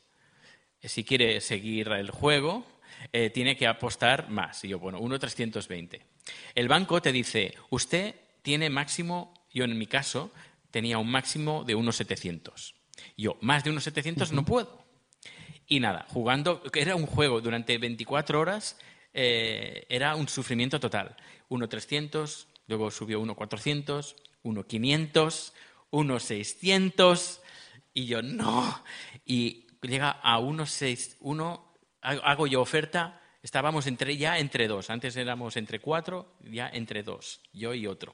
[0.82, 2.66] Eh, Si quiere seguir el juego,
[3.14, 4.66] eh, tiene que apostar más.
[4.66, 6.02] Y yo, bueno, 1.320.
[6.56, 10.30] El banco te dice, usted tiene máximo, yo en mi caso
[10.72, 12.74] tenía un máximo de 1.700.
[13.18, 14.83] Yo, más de 1.700 no puedo.
[15.74, 18.78] Y nada, jugando, era un juego durante 24 horas,
[19.12, 21.16] eh, era un sufrimiento total.
[21.50, 25.52] 1.300, luego subió 1.400, 1.500,
[25.90, 27.40] 1.600,
[27.92, 28.84] y yo no.
[29.26, 35.58] Y llega a 1.6, 1, hago yo oferta, estábamos entre, ya entre dos, antes éramos
[35.58, 38.14] entre cuatro, ya entre dos, yo y otro.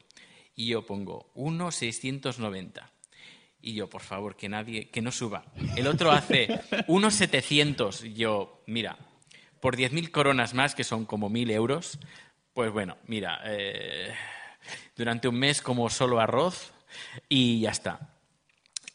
[0.55, 2.89] Y yo pongo 1.690.
[3.61, 5.43] Y yo, por favor, que nadie, que no suba.
[5.75, 8.03] El otro hace unos 700.
[8.13, 8.97] Yo, mira,
[9.59, 11.99] por 10.000 coronas más, que son como 1.000 euros,
[12.53, 14.13] pues bueno, mira, eh,
[14.95, 16.71] durante un mes como solo arroz
[17.27, 18.15] y ya está.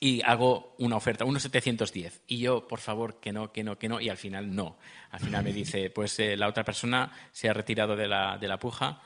[0.01, 2.23] Y hago una oferta, unos 710.
[2.27, 4.01] Y yo, por favor, que no, que no, que no.
[4.01, 4.77] Y al final no.
[5.11, 8.49] Al final me dice, pues eh, la otra persona se ha retirado de la, de
[8.49, 9.01] la puja.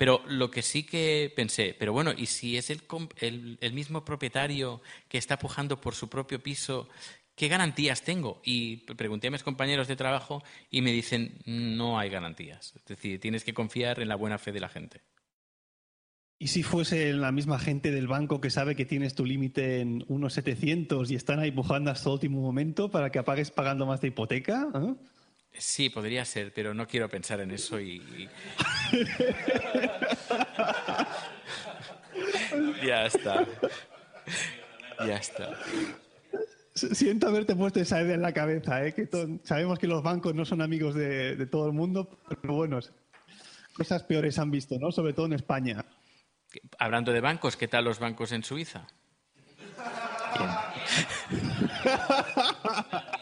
[0.00, 2.80] Pero lo que sí que pensé, pero bueno, ¿y si es el,
[3.60, 6.88] el, mismo propietario que está pujando por su propio piso,
[7.34, 8.40] qué garantías tengo?
[8.42, 12.72] Y pregunté a mis compañeros de trabajo y me dicen, no hay garantías.
[12.76, 15.02] Es decir, tienes que confiar en la buena fe de la gente.
[16.38, 20.06] ¿Y si fuese la misma gente del banco que sabe que tienes tu límite en
[20.08, 24.00] unos 700 y están ahí pujando hasta el último momento para que apagues pagando más
[24.00, 24.66] de hipoteca?
[24.74, 24.94] ¿eh?
[25.52, 27.96] Sí, podría ser, pero no quiero pensar en eso y...
[27.96, 28.28] y-
[32.86, 33.44] ya está.
[35.06, 35.50] Ya está.
[36.74, 38.94] Siento haberte puesto esa idea en la cabeza, ¿eh?
[38.94, 39.06] que
[39.44, 42.78] sabemos que los bancos no son amigos de, de todo el mundo, pero bueno,
[43.74, 44.90] cosas peores han visto, ¿no?
[44.92, 45.84] Sobre todo en España.
[46.78, 48.86] Hablando de bancos, ¿qué tal los bancos en Suiza?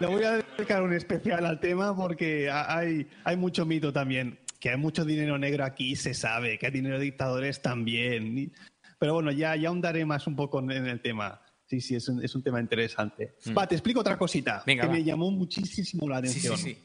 [0.00, 4.38] Le voy a dedicar un especial al tema porque ha- hay, hay mucho mito también.
[4.60, 6.58] Que hay mucho dinero negro aquí, se sabe.
[6.58, 8.52] Que hay dinero de dictadores también.
[8.98, 11.40] Pero bueno, ya, ya ahondaré más un poco en el tema.
[11.66, 13.34] Sí, sí, es un, es un tema interesante.
[13.46, 13.56] Mm.
[13.58, 14.94] Va, te explico otra cosita Venga, que va.
[14.94, 16.58] me llamó muchísimo la Sí, sí, atención.
[16.58, 16.78] sí.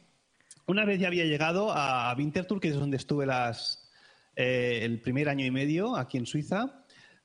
[0.67, 3.89] Una vez ya había llegado a Winterthur, que es donde estuve las,
[4.35, 6.78] eh, el primer año y medio aquí en Suiza,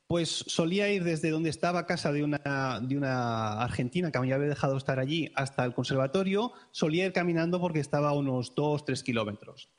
[0.06, 4.46] pues solía ir desde donde estaba casa de una, de una argentina que me había
[4.48, 9.02] dejado estar allí hasta el conservatorio, solía ir caminando porque estaba a unos 2, 3
[9.02, 9.70] kilómetros.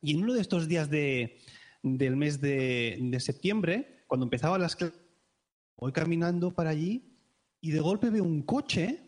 [0.00, 1.38] Y en uno de estos días de,
[1.82, 4.98] del mes de, de septiembre, cuando empezaban las clases,
[5.76, 7.18] voy caminando para allí
[7.60, 9.00] y de golpe veo un coche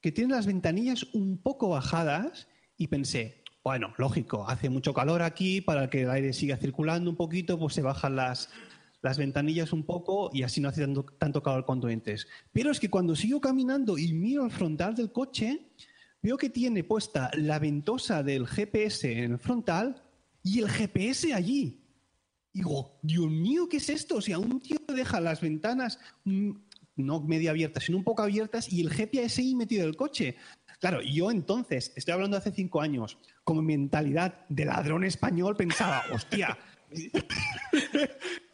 [0.00, 5.60] que tiene las ventanillas un poco bajadas y pensé, bueno, lógico, hace mucho calor aquí,
[5.60, 8.50] para que el aire siga circulando un poquito, pues se bajan las,
[9.02, 12.26] las ventanillas un poco y así no hace tanto, tanto calor entres.
[12.52, 15.72] Pero es que cuando sigo caminando y miro al frontal del coche,
[16.22, 20.02] veo que tiene puesta la ventosa del GPS en el frontal
[20.42, 21.84] y el GPS allí.
[22.52, 24.16] Digo, Dios mío, ¿qué es esto?
[24.16, 26.50] O sea, un tío deja las ventanas mm,
[26.96, 30.36] no medio abiertas, sino un poco abiertas y el GPS ahí metido en el coche.
[30.80, 36.02] Claro, yo entonces, estoy hablando de hace cinco años, con mentalidad de ladrón español, pensaba,
[36.12, 36.56] hostia,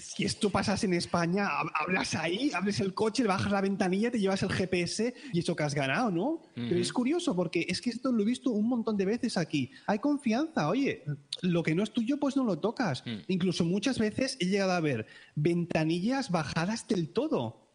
[0.00, 4.10] si esto pasas en España, hab- hablas ahí, abres el coche, le bajas la ventanilla,
[4.10, 6.42] te llevas el GPS y eso que has ganado, ¿no?
[6.54, 9.70] Pero es curioso porque es que esto lo he visto un montón de veces aquí.
[9.86, 11.04] Hay confianza, oye,
[11.42, 13.02] lo que no es tuyo pues no lo tocas.
[13.28, 15.06] Incluso muchas veces he llegado a ver
[15.54, 17.66] ventanillas bajadas del todo.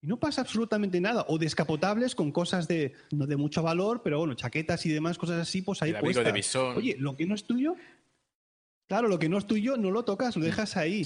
[0.00, 1.24] Y no pasa absolutamente nada.
[1.28, 5.40] O descapotables con cosas de, no de mucho valor, pero bueno, chaquetas y demás, cosas
[5.40, 6.24] así, pues ahí de puestas.
[6.76, 7.76] Oye, lo que no es tuyo,
[8.92, 11.02] claro, lo que no es tuyo no lo tocas, lo dejas ahí.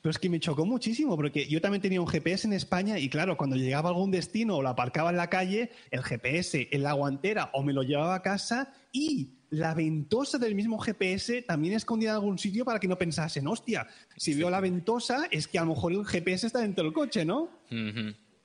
[0.00, 3.10] Pero es que me chocó muchísimo, porque yo también tenía un GPS en España y
[3.10, 6.82] claro, cuando llegaba a algún destino o lo aparcaba en la calle, el GPS en
[6.82, 11.74] la guantera o me lo llevaba a casa y la ventosa del mismo GPS también
[11.74, 15.58] escondida en algún sitio para que no pensasen, hostia, si veo la ventosa es que
[15.58, 17.50] a lo mejor el GPS está dentro del coche, ¿no?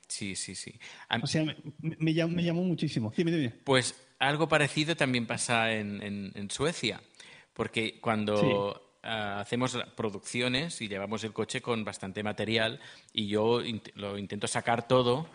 [0.08, 0.74] Sí, sí, sí.
[1.24, 3.14] O sea, me, me llamó, me llamó muchísimo.
[3.16, 3.54] Dime, dime.
[3.64, 7.02] Pues algo parecido también pasa en, en- en Suecia,
[7.54, 12.80] porque cuando ah, hacemos producciones y llevamos el coche con bastante material
[13.14, 15.28] y yo int- lo intento sacar todo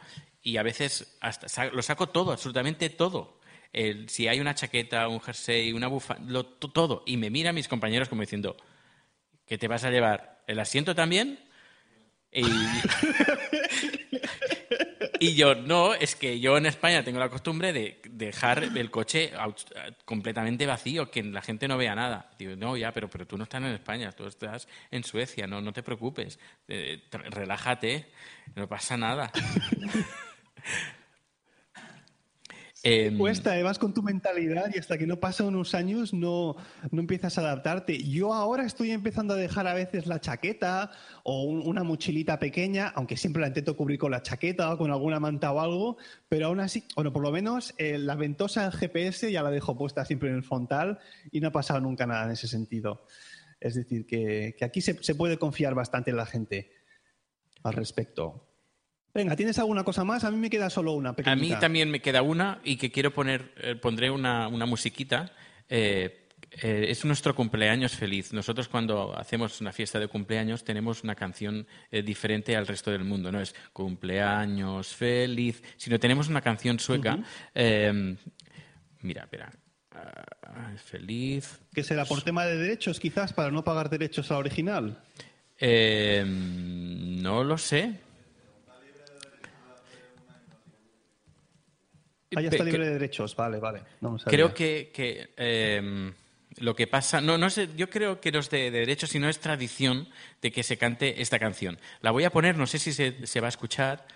[0.43, 3.39] y a veces hasta sa- lo saco todo, absolutamente todo.
[3.73, 7.03] El- si hay una chaqueta, un jersey, una bufanda, todo.
[7.07, 8.57] Y me miran mis compañeros como diciendo,
[9.47, 10.43] ¿qué te vas a llevar?
[10.47, 11.41] ¿El asiento también?
[12.33, 12.43] Y,
[15.21, 19.33] y yo, no, es que yo en España tengo la costumbre de dejar el coche
[20.05, 22.31] completamente vacío, que la gente no vea nada.
[22.39, 25.61] Digo, no, ya, pero, pero tú no estás en España, tú estás en Suecia, no,
[25.61, 28.07] no te preocupes, eh, relájate,
[28.55, 29.31] no pasa nada.
[32.83, 36.57] Em, Cuesta, eh, vas con tu mentalidad y hasta que no pasan unos años no,
[36.91, 37.99] no empiezas a adaptarte.
[38.03, 40.91] Yo ahora estoy empezando a dejar a veces la chaqueta
[41.25, 44.91] o un- una mochilita pequeña, aunque siempre la intento cubrir con la chaqueta o con
[44.91, 45.97] alguna manta o algo,
[46.29, 49.77] pero aún así, bueno, por lo menos eh, la ventosa del GPS ya la dejo
[49.77, 50.99] puesta siempre en el frontal
[51.33, 53.07] y no ha pasado nunca nada en ese sentido.
[53.59, 56.71] Es decir, que, que aquí se, se puede confiar bastante en la gente
[57.63, 58.46] al respecto.
[59.17, 60.25] Venga, ¿tienes alguna cosa más?
[60.25, 61.55] A mí me queda solo una A pequeñita.
[61.55, 65.33] mí también me queda una y que quiero poner, eh, pondré una, una musiquita.
[65.71, 68.35] Eh, eh, es nuestro cumpleaños feliz.
[68.35, 73.33] Nosotros cuando hacemos una fiesta de cumpleaños tenemos una canción diferente al resto del mundo.
[73.33, 77.19] No es cumpleaños feliz, sino tenemos una canción sueca.
[77.55, 78.17] Eh,
[79.01, 79.51] mira, espera.
[79.93, 81.59] Ah, feliz.
[81.73, 85.03] Que será por tema de derechos, quizás, para no pagar derechos al original.
[85.59, 88.05] Eh, no lo sé.
[92.35, 93.37] Ah, ya está libre de derechos.
[93.37, 93.83] Vale, vale.
[94.01, 94.17] No.
[94.25, 96.13] Creo que, que, eh,
[96.59, 99.29] lo que pasa, no, no sé, yo creo que no es de, de derecho, sino
[99.29, 100.09] es tradición
[100.41, 101.79] de que se cante esta canción.
[102.01, 104.07] La voy a poner, no sé si se, se va a escuchar.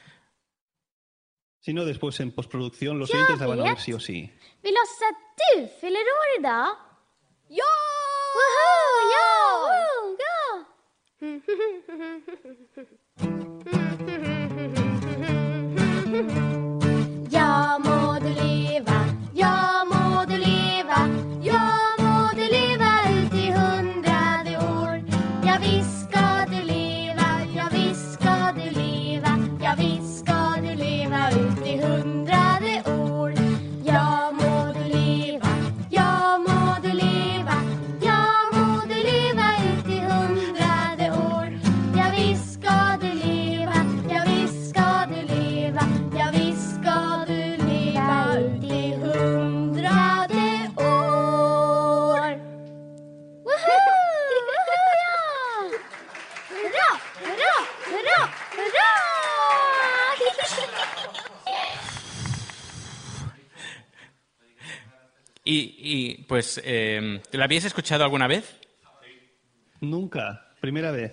[1.61, 4.33] Si no, después en postproducción los oyentes la van a ver sí o sí.
[4.63, 5.31] Vi låtsas att
[65.93, 68.57] Y, pues, eh, ¿la habíais escuchado alguna vez?
[69.81, 70.55] Nunca.
[70.61, 71.13] Primera vez.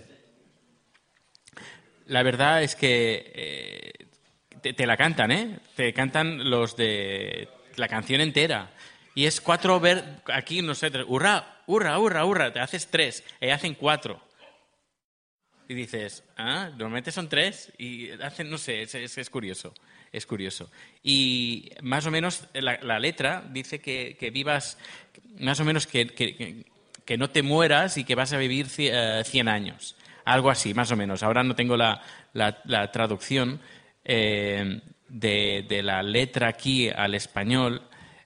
[2.06, 4.06] La verdad es que eh,
[4.62, 5.60] te, te la cantan, ¿eh?
[5.76, 8.70] Te cantan los de la canción entera.
[9.16, 13.50] Y es cuatro ver aquí, no sé, hurra, hurra, hurra, hurra, te haces tres, y
[13.50, 14.22] hacen cuatro.
[15.68, 19.74] Y dices, ah, normalmente son tres, y hacen, no sé, es, es- es curioso,
[20.12, 20.70] es curioso.
[21.04, 24.78] Y más o menos la, la letra dice que, que vivas,
[25.40, 26.64] más o menos que, que-
[27.06, 29.96] que- no te mueras y que vas a vivir ci- eh, 100 años.
[30.26, 31.24] Algo así, más o menos.
[31.24, 32.02] Ahora no tengo la,
[32.34, 33.60] la- la traducción
[34.04, 37.82] eh, de, de la letra aquí al español,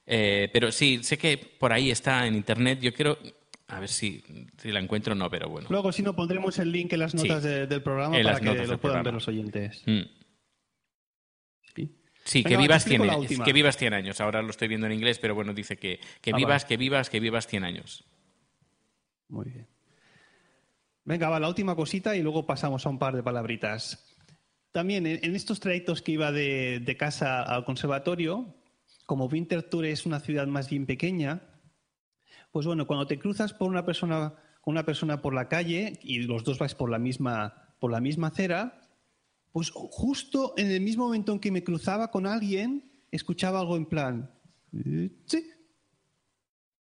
[0.08, 2.80] eh, pero sí, sé que por ahí está en internet.
[2.82, 3.17] Yo quiero,
[3.67, 4.24] a ver si,
[4.58, 5.67] si la encuentro o no, pero bueno.
[5.70, 7.17] Luego, si no, pondremos el link en las Sí.
[7.17, 9.04] notas de- del programa para que lo puedan programa.
[9.04, 9.84] ver los oyentes.
[9.86, 10.02] Mm.
[12.23, 13.45] Sí, Venga, que vivas, explico 100, la años, última.
[13.45, 14.21] que vivas 100 años.
[14.21, 16.67] Ahora lo estoy viendo en inglés, pero bueno, dice que, que Ah, vivas, vale.
[16.67, 18.03] que vivas, que vivas 100 años.
[19.27, 19.67] Muy bien.
[21.03, 24.05] Venga, va, la última cosita y luego pasamos a un par de palabritas.
[24.71, 28.55] También en, en estos trayectos que iba de, de casa al conservatorio,
[29.05, 31.41] como Winterthur es una ciudad más bien pequeña,
[32.51, 36.19] pues bueno, cuando te cruzas por una persona, con una persona por la calle y
[36.19, 38.81] los dos vais por la misma, por la misma acera,
[39.52, 43.86] pues justo en el mismo momento en que me cruzaba con alguien, escuchaba algo en
[43.86, 44.32] plan,
[44.74, 45.10] "Eh,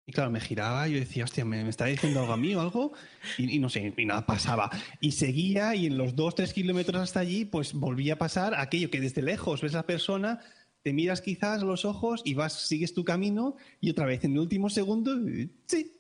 [0.09, 2.63] y claro, me giraba y yo decía, hostia, ¿me, está diciendo algo a mí o
[2.63, 2.95] algo?
[3.37, 4.71] Y, no sé, y nada pasaba.
[5.03, 8.91] Y seguía y en los dos, tres kilómetros hasta allí, pues volvía a pasar aquello
[8.91, 10.41] que desde lejos ves a la persona,
[10.83, 14.39] te miras quizás los ojos y vas, sigues tu camino y otra vez en el
[14.39, 15.98] último segundo, eh, sí.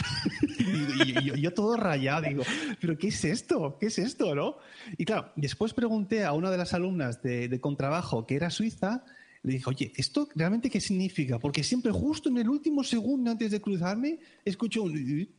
[0.58, 2.42] y, yo, todo rayado, digo,
[2.80, 3.76] ¿pero qué es esto?
[3.78, 4.56] ¿Qué es esto, no?
[4.98, 9.04] Y claro, después pregunté a una de las alumnas de, de contrabajo que era suiza,
[9.42, 11.38] le dije, oye, ¿esto realmente qué significa?
[11.38, 14.96] Porque siempre justo en el último segundo antes de cruzarme escucho un...
[14.98, 15.30] Y,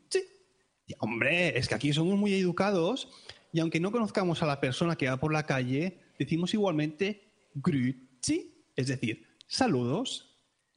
[1.00, 3.08] Hombre, es que aquí somos muy educados
[3.54, 8.66] y aunque no conozcamos a la persona que va por la calle, decimos igualmente grüezi,
[8.76, 10.28] es decir, saludos.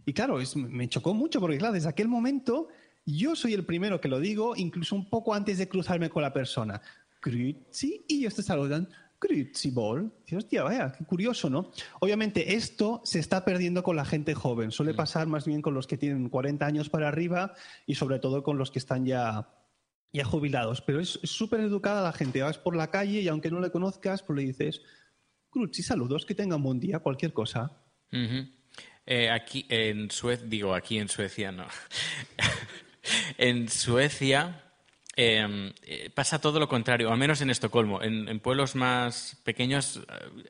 [0.07, 2.69] Y claro, es- me chocó mucho porque claro, desde aquel momento
[3.07, 6.33] yo soy el primero que lo digo, incluso un poco antes de cruzarme con la
[6.33, 6.81] persona.
[7.23, 8.89] Grüezi, y ellos te saludan.
[9.21, 10.13] Grüezi Ball.
[10.25, 11.71] Dices, hostia, vaya, qué curioso, ¿no?
[12.01, 14.71] Obviamente esto se está perdiendo con la gente joven.
[14.71, 17.55] Suele pasar más bien con los que tienen 40 años para arriba
[17.87, 19.49] y sobre todo con los que están ya,
[20.13, 20.83] ya jubilados.
[20.83, 22.43] Pero es súper educada la gente.
[22.43, 24.83] Vas por la calle y aunque no le conozcas, pues le dices,
[25.53, 27.81] Grüezi, saludos, que tengan buen día, cualquier cosa.
[29.07, 31.67] Eh, aquí en Suecia, digo aquí en Suecia, no.
[33.39, 34.65] en Suecia
[35.17, 38.03] eh, eh, pasa todo lo contrario, al menos en Estocolmo.
[38.03, 40.01] En, pueblos más pequeños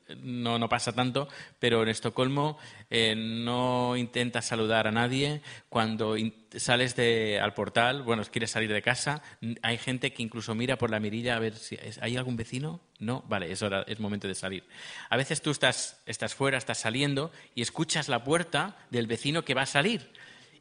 [0.07, 1.27] eh, no, pasa tanto,
[1.59, 2.57] pero en Estocolmo
[2.89, 5.41] eh, no intentas saludar a nadie.
[5.69, 6.15] Cuando
[6.55, 9.21] sales de, al portal, bueno, quieres salir de casa,
[9.61, 12.81] hay gente que incluso mira por la mirilla a ver si hay algún vecino.
[12.97, 14.63] No, vale, es hora, es momento de salir.
[15.09, 19.53] A veces tú estás, estás fuera, estás saliendo y escuchas la puerta del vecino que
[19.53, 20.09] va a salir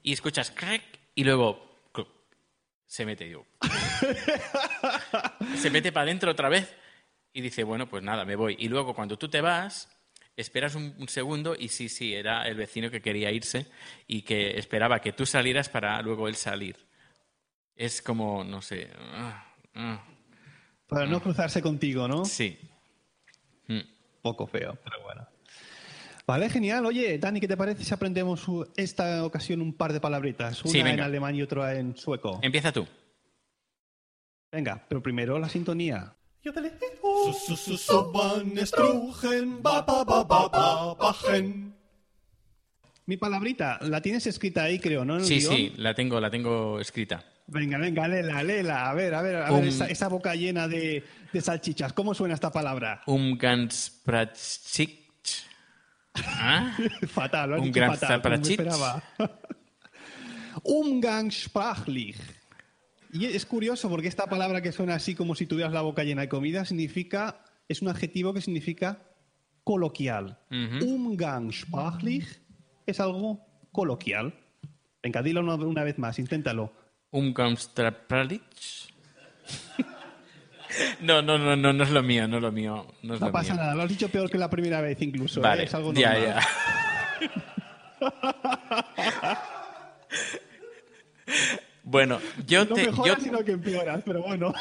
[0.03, 0.83] y escuchas crack
[1.15, 1.74] y luego
[2.87, 3.47] se mete yo.
[5.57, 6.75] se mete para adentro otra vez
[7.33, 8.57] y dice, bueno, pues nada, me voy.
[8.59, 9.89] Y luego cuando tú te vas,
[10.37, 13.67] esperas un, un segundo y sí, sí, era el vecino que quería irse
[14.07, 16.77] y que esperaba que tú salieras para luego él salir.
[17.75, 18.91] Es como, no sé.
[19.15, 20.05] ah, ah,
[20.87, 22.25] Para no cruzarse contigo, ¿no?
[22.25, 22.59] Sí.
[23.67, 23.81] Mm.
[24.23, 25.27] Poco feo, pero bueno.
[26.27, 26.87] Vale, genial.
[26.87, 30.63] Oye, Dani, ¿qué te parece si aprendemos esta ocasión un par de palabritas?
[30.65, 32.39] Una Sí, en alemán y otra en sueco.
[32.43, 32.87] Empieza tú.
[34.51, 36.15] Venga, pero primero la sintonía.
[39.63, 41.75] Ba, bajen.
[43.07, 45.21] Mi palabrita, la tienes escrita ahí, creo, ¿no?
[45.21, 45.55] Sí, guion?
[45.55, 47.23] sí, la tengo, la tengo escrita.
[47.47, 48.89] Venga, venga, léela, léela.
[48.89, 51.93] A ver, a ver, a Um, ver esa, esa boca llena de, de salchichas.
[51.93, 53.03] ¿Cómo suena esta palabra?
[53.07, 55.04] Umgangspraxik.
[56.15, 56.77] ¿Ah?
[57.09, 59.03] fatal, lo has Un dicho gran fatal.
[60.63, 62.17] Umgangssprachlich.
[63.13, 66.23] Y es curioso porque esta palabra que suena así como si tuvieras la boca llena
[66.23, 68.99] de comida significa, es un adjetivo que significa
[69.63, 70.39] coloquial.
[70.51, 70.85] Ujú.
[70.85, 72.27] Umgangssprachlich
[72.87, 73.41] es algo
[73.73, 74.35] coloquial.
[75.03, 76.73] Venga, dilo una, una vez más, inténtalo.
[77.11, 78.43] Umgangspraxik.
[81.01, 82.87] No, no, no, no, no es lo mío, no es lo mío.
[83.03, 83.63] No, es No lo pasa mío.
[83.63, 85.41] nada, lo has dicho peor que la primera vez incluso.
[85.41, 85.43] ¿eh?
[85.43, 86.37] Vale, Es algo ya, normal.
[88.01, 88.11] ya.
[91.83, 94.55] Bueno, yo no te, mejoras, yo- sino que empeoras, pero bueno.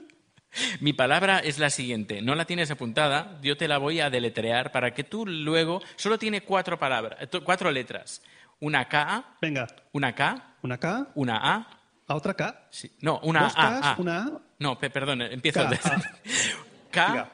[0.80, 2.22] mi palabra es la siguiente.
[2.22, 5.82] No la tienes apuntada, yo te la voy a deletrear para que tú luego.
[5.96, 8.22] Solo tiene cuatro palabras, eh, cuatro letras.
[8.58, 11.75] Una K, Venga, una K, una K, una A.
[12.08, 12.66] a otra K.
[12.70, 13.96] sí, no, una Dos A, Ks, A.
[13.98, 14.40] una A.
[14.58, 15.60] No, pe- perdón, empiezo.
[15.62, 15.90] K, desde-
[16.94, 17.30] A.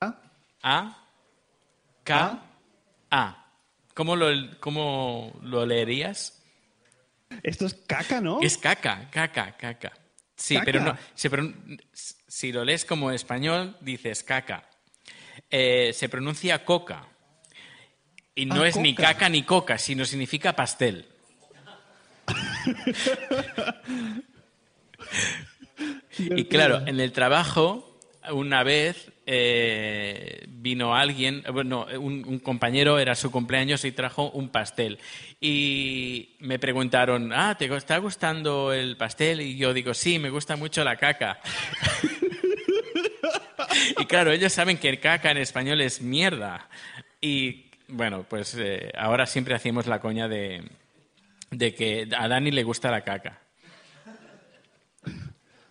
[0.00, 0.18] K,
[0.62, 1.06] A,
[2.02, 2.42] K,
[3.10, 3.40] A.
[3.94, 4.26] ¿Cómo lo,
[4.60, 6.42] cómo lo leerías?
[7.42, 8.40] Esto es caca, ¿no?
[8.40, 9.92] Es caca, caca, caca.
[10.36, 10.64] Sí, Caca.
[10.64, 10.96] pero no.
[11.14, 14.68] se pron- si lo lees como español, dices caca.
[15.50, 17.06] Eh, se pronuncia coca.
[18.34, 21.08] Y no Ah, es ni caca ni coca, sino significa pastel.
[26.18, 27.98] Y claro, en el trabajo,
[28.30, 34.30] una vez eh, vino alguien, eh, bueno, un, un compañero, era su cumpleaños y trajo
[34.30, 34.98] un pastel.
[35.40, 39.40] Y me preguntaron, ah, ¿te está gustando el pastel?
[39.40, 41.40] Y yo digo, sí, me gusta mucho la caca.
[43.98, 46.68] y claro, ellos saben que el caca en español es mierda.
[47.20, 50.62] Y bueno, pues eh, ahora siempre hacemos la coña de,
[51.50, 53.40] de que a Dani le gusta la caca.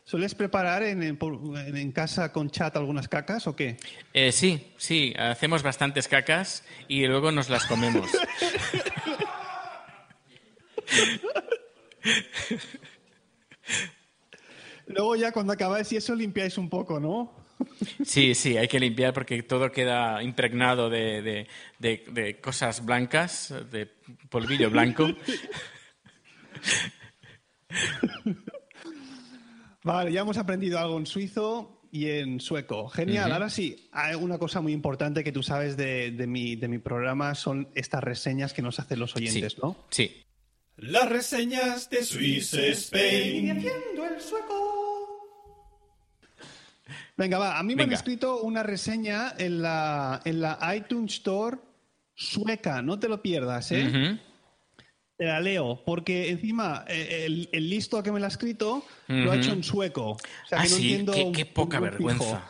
[0.03, 3.77] ¿Sueles preparar en, casa con chat algunas cacas o qué?
[4.13, 8.11] Eh, sí, sí, hacemos bastantes cacas y luego nos las comemos.
[14.87, 17.42] Luego ya cuando acabáis y eso limpiáis un poco, ¿no?
[18.05, 21.47] Sí, sí, hay que limpiar porque todo queda impregnado de, de-
[21.79, 23.87] de- de cosas blancas, de
[24.29, 25.07] polvillo blanco.
[29.83, 32.87] Vale, ya hemos aprendido algo en suizo y en sueco.
[32.89, 33.31] Genial.
[33.31, 36.77] Ahora sí, hay una cosa muy importante que tú sabes de, de mi, de mi
[36.79, 39.75] programa son estas reseñas que nos hacen los oyentes, ¿no?
[39.89, 40.23] Sí.
[40.77, 43.51] Las reseñas de Swiss Spain.
[43.57, 44.79] haciendo el sueco.
[47.15, 47.59] Venga, va.
[47.59, 51.57] A mí me han escrito una reseña en la, en la iTunes Store
[52.15, 52.81] sueca.
[52.81, 54.19] No te lo pierdas, ¿eh?
[55.15, 59.31] Te la leo, porque encima eh, el, el listo que me la ha escrito lo
[59.31, 60.11] ha hecho en sueco.
[60.11, 60.17] O
[60.49, 62.49] sea, ah, que no sí, entiendo qué, poca vergüenza.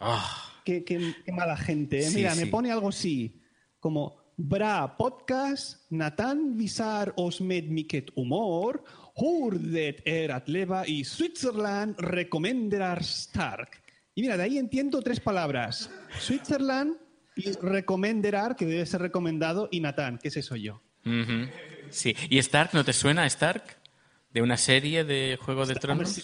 [0.00, 1.98] Ah, Qué, qué- qué mala gente.
[1.98, 2.08] ¿eh?
[2.08, 2.40] Sí, Mira, sí.
[2.44, 3.42] me pone algo así,
[3.80, 8.82] como Bra podcast, Nathan visar os med mycket humor,
[9.16, 13.80] hur det är att leva i Switzerland rekommenderar stark.
[14.14, 15.90] Y mira, de ahí entiendo tres palabras.
[16.18, 16.96] Switzerland
[17.36, 20.82] y recomenderar, que debe ser recomendado, y Nathan, que ese soy yo.
[21.90, 22.16] Sí.
[22.30, 23.62] ¿Y Stark no te suena, Stark?
[24.32, 26.10] ¿De una serie de Juego de Tronos?
[26.10, 26.22] sí,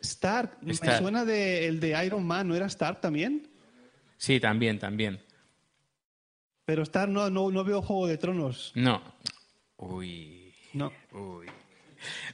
[0.00, 0.98] Stark, me Stark.
[0.98, 3.48] suena de, el de Iron Man, ¿no era Stark también?
[4.16, 5.20] Sí, también, también.
[6.64, 8.72] Pero Stark no, no, no veo Juego de Tronos.
[8.74, 9.02] No.
[9.76, 10.54] Uy.
[10.72, 10.92] No.
[11.12, 11.46] Uy.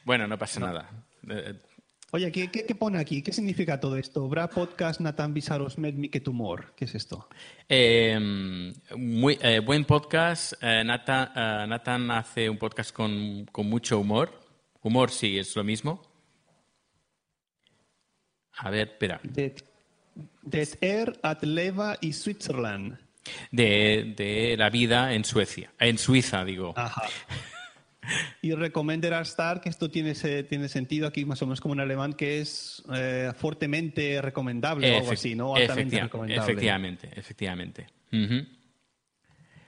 [0.04, 0.88] Bueno, no pasa nada.
[2.14, 3.22] Oye, ¿qué, qué, qué pone aquí?
[3.22, 4.28] ¿Qué significa todo esto?
[4.28, 6.74] Bra podcast Nathan Visaros Med que tumor.
[6.76, 7.26] ¿Qué es esto?
[7.66, 8.18] Eh,
[8.94, 10.52] muy, eh, buen podcast.
[10.60, 14.30] Eh, Nathan, eh, Nathan hace un podcast con, con mucho humor.
[14.82, 16.02] Humor, sí, es lo mismo.
[18.58, 19.18] A ver, espera.
[19.22, 19.64] Det,
[20.42, 22.98] det er at leva i Switzerland.
[23.50, 25.72] De, de la vida en Suecia.
[25.78, 26.74] En Suiza, digo.
[26.76, 27.08] Ajá.
[28.42, 32.12] Y recomendar estar, que esto tiene, tiene sentido aquí más o menos como en alemán,
[32.14, 35.54] que es eh, fuertemente recomendable o algo así, ¿no?
[35.54, 36.42] Altamente efectiva- recomendable.
[36.52, 37.86] efectivamente, efectivamente.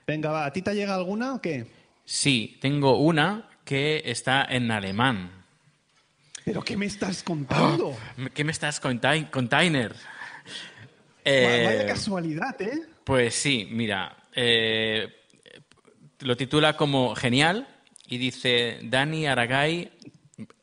[0.05, 0.45] Venga, va.
[0.45, 1.65] ¿A ti te llega alguna o qué?
[2.03, 5.31] Sí, tengo una que está en alemán.
[6.43, 7.97] ¿Pero qué me estás contando?
[8.33, 9.95] ¿Qué me estás contain- container?
[11.23, 12.81] Eh, Vaya casualidad, ¿eh?
[13.03, 15.07] Pues sí, mira, eh,
[16.19, 17.67] lo titula como genial
[18.07, 19.91] y dice Dani Aragay.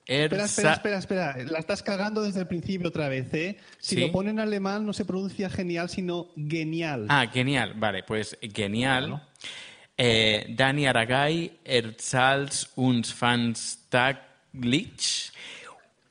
[0.05, 1.51] Espera, Erza- espera, espera, espera.
[1.51, 3.57] La estás cagando desde el principio otra vez, ¿eh?
[3.79, 4.01] Si ¿Sí?
[4.01, 7.07] lo pone en alemán no se pronuncia genial, sino genial.
[7.09, 9.23] Ah, genial, vale, pues genial.
[9.97, 15.31] Eh, Dani Aragay, erzählt uns fans taglich,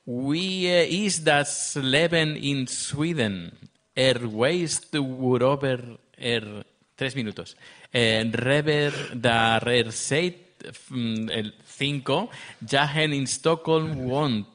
[0.06, 0.68] wie
[1.06, 3.52] ist das Leben in Sweden?
[3.94, 6.66] Er weiß worüber er...
[6.96, 7.58] Tres minutos.
[7.92, 10.51] Eh, Rever dar er seit mm,
[10.91, 12.30] el 5,
[12.68, 14.47] Jahen in Stockholm wohnt,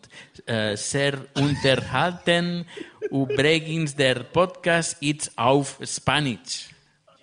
[0.46, 2.66] äh, ser unterhalten,
[3.10, 6.70] übrigens der Podcast ist auf Spanish.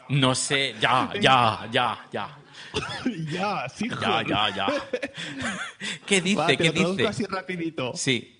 [0.09, 2.29] No sé, ya, ya, ya, ya.
[3.31, 4.67] ya, sí, Ya, ya, ya.
[6.05, 6.37] ¿Qué dice?
[6.37, 7.07] Va, ¿Qué dice?
[7.07, 7.93] así rapidito.
[7.95, 8.35] Sí.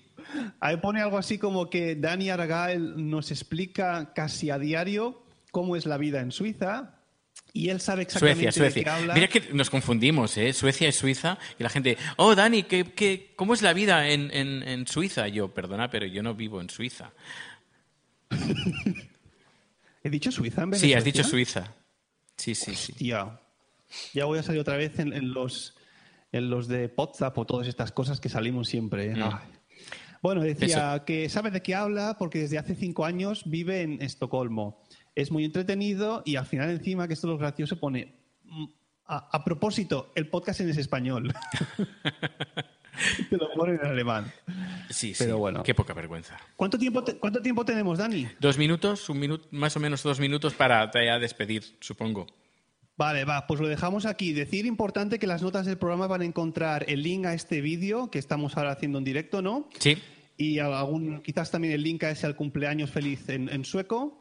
[0.60, 5.22] Ahí pone algo así como que Dani Aragael nos explica casi a diario
[5.52, 6.93] cómo es la vida en Suiza
[7.52, 8.96] y él sabe exactamente Suecia, de qué Suecia.
[8.96, 9.14] habla.
[9.14, 10.52] Mira que nos confundimos, ¿eh?
[10.52, 11.38] Suecia y Suiza.
[11.58, 15.28] Y la gente, oh, Dani, ¿qué, qué, cómo es la vida en, en, en Suiza?
[15.28, 17.12] Yo, perdona, pero yo no vivo en Suiza.
[20.02, 21.12] ¿He dicho Suiza en vez de Sí, has Suecia?
[21.22, 21.74] dicho Suiza.
[22.36, 22.92] Sí, sí, sí.
[22.92, 23.40] Hostia.
[24.12, 25.76] Ya voy a salir otra vez en, en los,
[26.32, 29.12] en los de WhatsApp o todas estas cosas que salimos siempre.
[29.12, 29.16] ¿eh?
[29.16, 29.38] Mm.
[30.20, 34.82] Bueno, decía que sabe de qué habla porque desde hace cinco años vive en Estocolmo.
[35.14, 38.14] Es muy entretenido y al final encima, que esto es lo gracioso, pone...
[38.44, 38.64] mm,
[39.06, 41.32] A, a propósito, el podcast en es español.
[43.28, 44.32] Te lo ponen en alemán.
[44.88, 45.24] Sí, sí.
[45.24, 45.62] Pero bueno.
[45.64, 46.38] Qué poca vergüenza.
[46.56, 48.28] ¿Cuánto tiempo, te- ¿Cuánto tiempo tenemos, Dani?
[48.38, 52.26] Dos minutos, un minuto, más o menos dos minutos para ya despedir, supongo.
[52.96, 54.32] Vale, va, pues lo dejamos aquí.
[54.32, 58.08] Decir importante que las notas del programa van a encontrar el link a este vídeo
[58.10, 59.68] que estamos ahora haciendo en directo, ¿no?
[59.80, 59.98] Sí.
[60.36, 64.20] Y algún, quizás también el link a ese al cumpleaños feliz en, en sueco.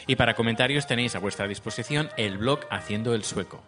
[0.05, 3.63] Y para comentarios tenéis a vuestra disposición el blog Haciendo el Sueco.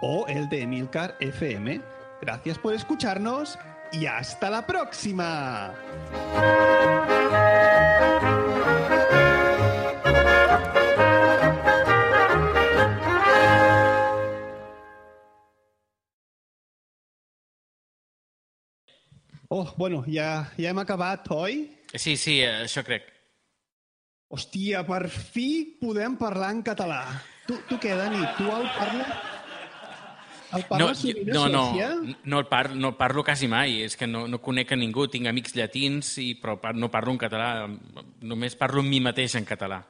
[0.00, 1.80] O el de Emilcar FM.
[2.20, 3.58] Gracias por escucharnos
[3.92, 5.74] y hasta la próxima.
[19.48, 21.70] Oh, bueno, ja, ja hem acabat, oi?
[21.94, 23.06] Sí, sí, eh, això crec.
[24.26, 27.00] Hòstia, per fi podem parlar en català.
[27.46, 28.24] Tu, tu què, Dani?
[28.36, 29.35] Tu el parles?
[30.54, 34.06] El No, a no, no, no, el par, no el parlo quasi mai, és que
[34.06, 37.48] no, no conec a ningú, tinc amics llatins, i, però no parlo en català,
[38.22, 39.82] només parlo amb mi mateix en català.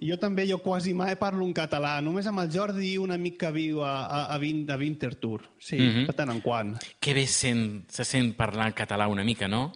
[0.00, 3.36] Jo també, jo quasi mai parlo en català, només amb el Jordi i un amic
[3.42, 5.42] que viu a, a, a, Vin, a Winterthur.
[5.58, 6.06] Sí, Mhm.
[6.06, 6.76] de tant en quant.
[6.98, 9.72] Que bé sent, se sent parlar en català una mica, no?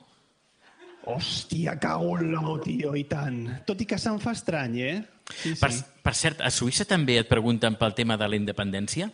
[1.04, 3.66] Hòstia, cago en l'ou, tio, i tant.
[3.66, 5.04] Tot i que se'm fa estrany, eh?
[5.28, 5.60] Sí, sí.
[5.60, 5.70] Per,
[6.02, 9.10] per cert, a Suïssa també et pregunten pel tema de la independència?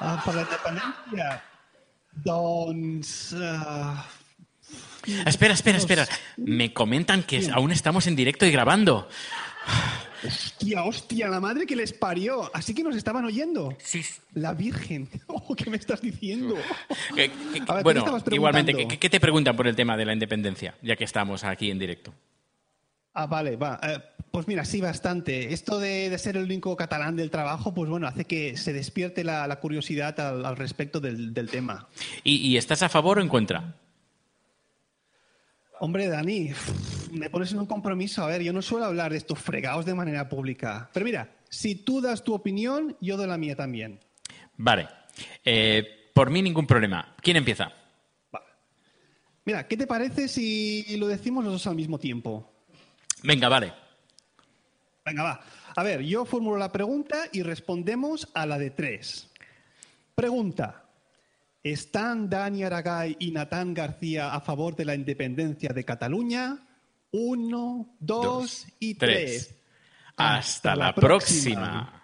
[0.00, 1.42] Ah, per la independència?
[2.24, 3.32] Doncs...
[3.32, 3.94] Uh...
[5.26, 6.06] Espera, espera, espera.
[6.38, 9.06] Me comentan que aún estamos en directo y grabando.
[10.26, 12.50] Hostia, hostia, la madre que les parió.
[12.54, 13.76] Así que nos estaban oyendo.
[13.82, 14.02] Sí.
[14.32, 15.08] La Virgen.
[15.46, 16.56] Oh, ¿Qué me estás diciendo?
[17.14, 20.06] Que- que- A ver, ¿qué bueno, igualmente, ¿qué, qué te preguntan por el tema de
[20.06, 20.74] la independencia?
[20.80, 22.14] Ya que estamos aquí en directo.
[23.12, 23.78] Ah, vale, va.
[23.82, 23.98] Eh,
[24.34, 25.52] pues mira, sí, bastante.
[25.52, 29.22] Esto de, de ser el único catalán del trabajo, pues bueno, hace que se despierte
[29.22, 31.86] la, la curiosidad al, al respecto del, del tema.
[32.24, 33.76] ¿Y, y estás a favor o en contra?
[35.78, 36.50] Hombre, Dani,
[37.12, 38.24] me pones en un compromiso.
[38.24, 40.90] A ver, yo no suelo hablar de estos fregados de manera pública.
[40.92, 44.00] Pero mira, si tú das tu opinión, yo doy la mía también.
[44.56, 44.88] Vale.
[45.44, 47.14] Eh, por mí ningún problema.
[47.22, 47.70] ¿Quién empieza?
[49.44, 52.52] Mira, ¿qué te parece si lo decimos los dos al mismo tiempo?
[53.22, 53.83] Venga, vale.
[55.04, 55.40] Venga, va.
[55.76, 59.28] A ver, yo formulo la pregunta y respondemos a la de tres.
[60.14, 60.84] Pregunta.
[61.62, 66.58] ¿Están Dani Aragay y Natán García a favor de la independencia de Cataluña?
[67.10, 69.48] Uno, dos, y tres.
[69.48, 69.62] tres.
[70.16, 72.03] Hasta la próxima.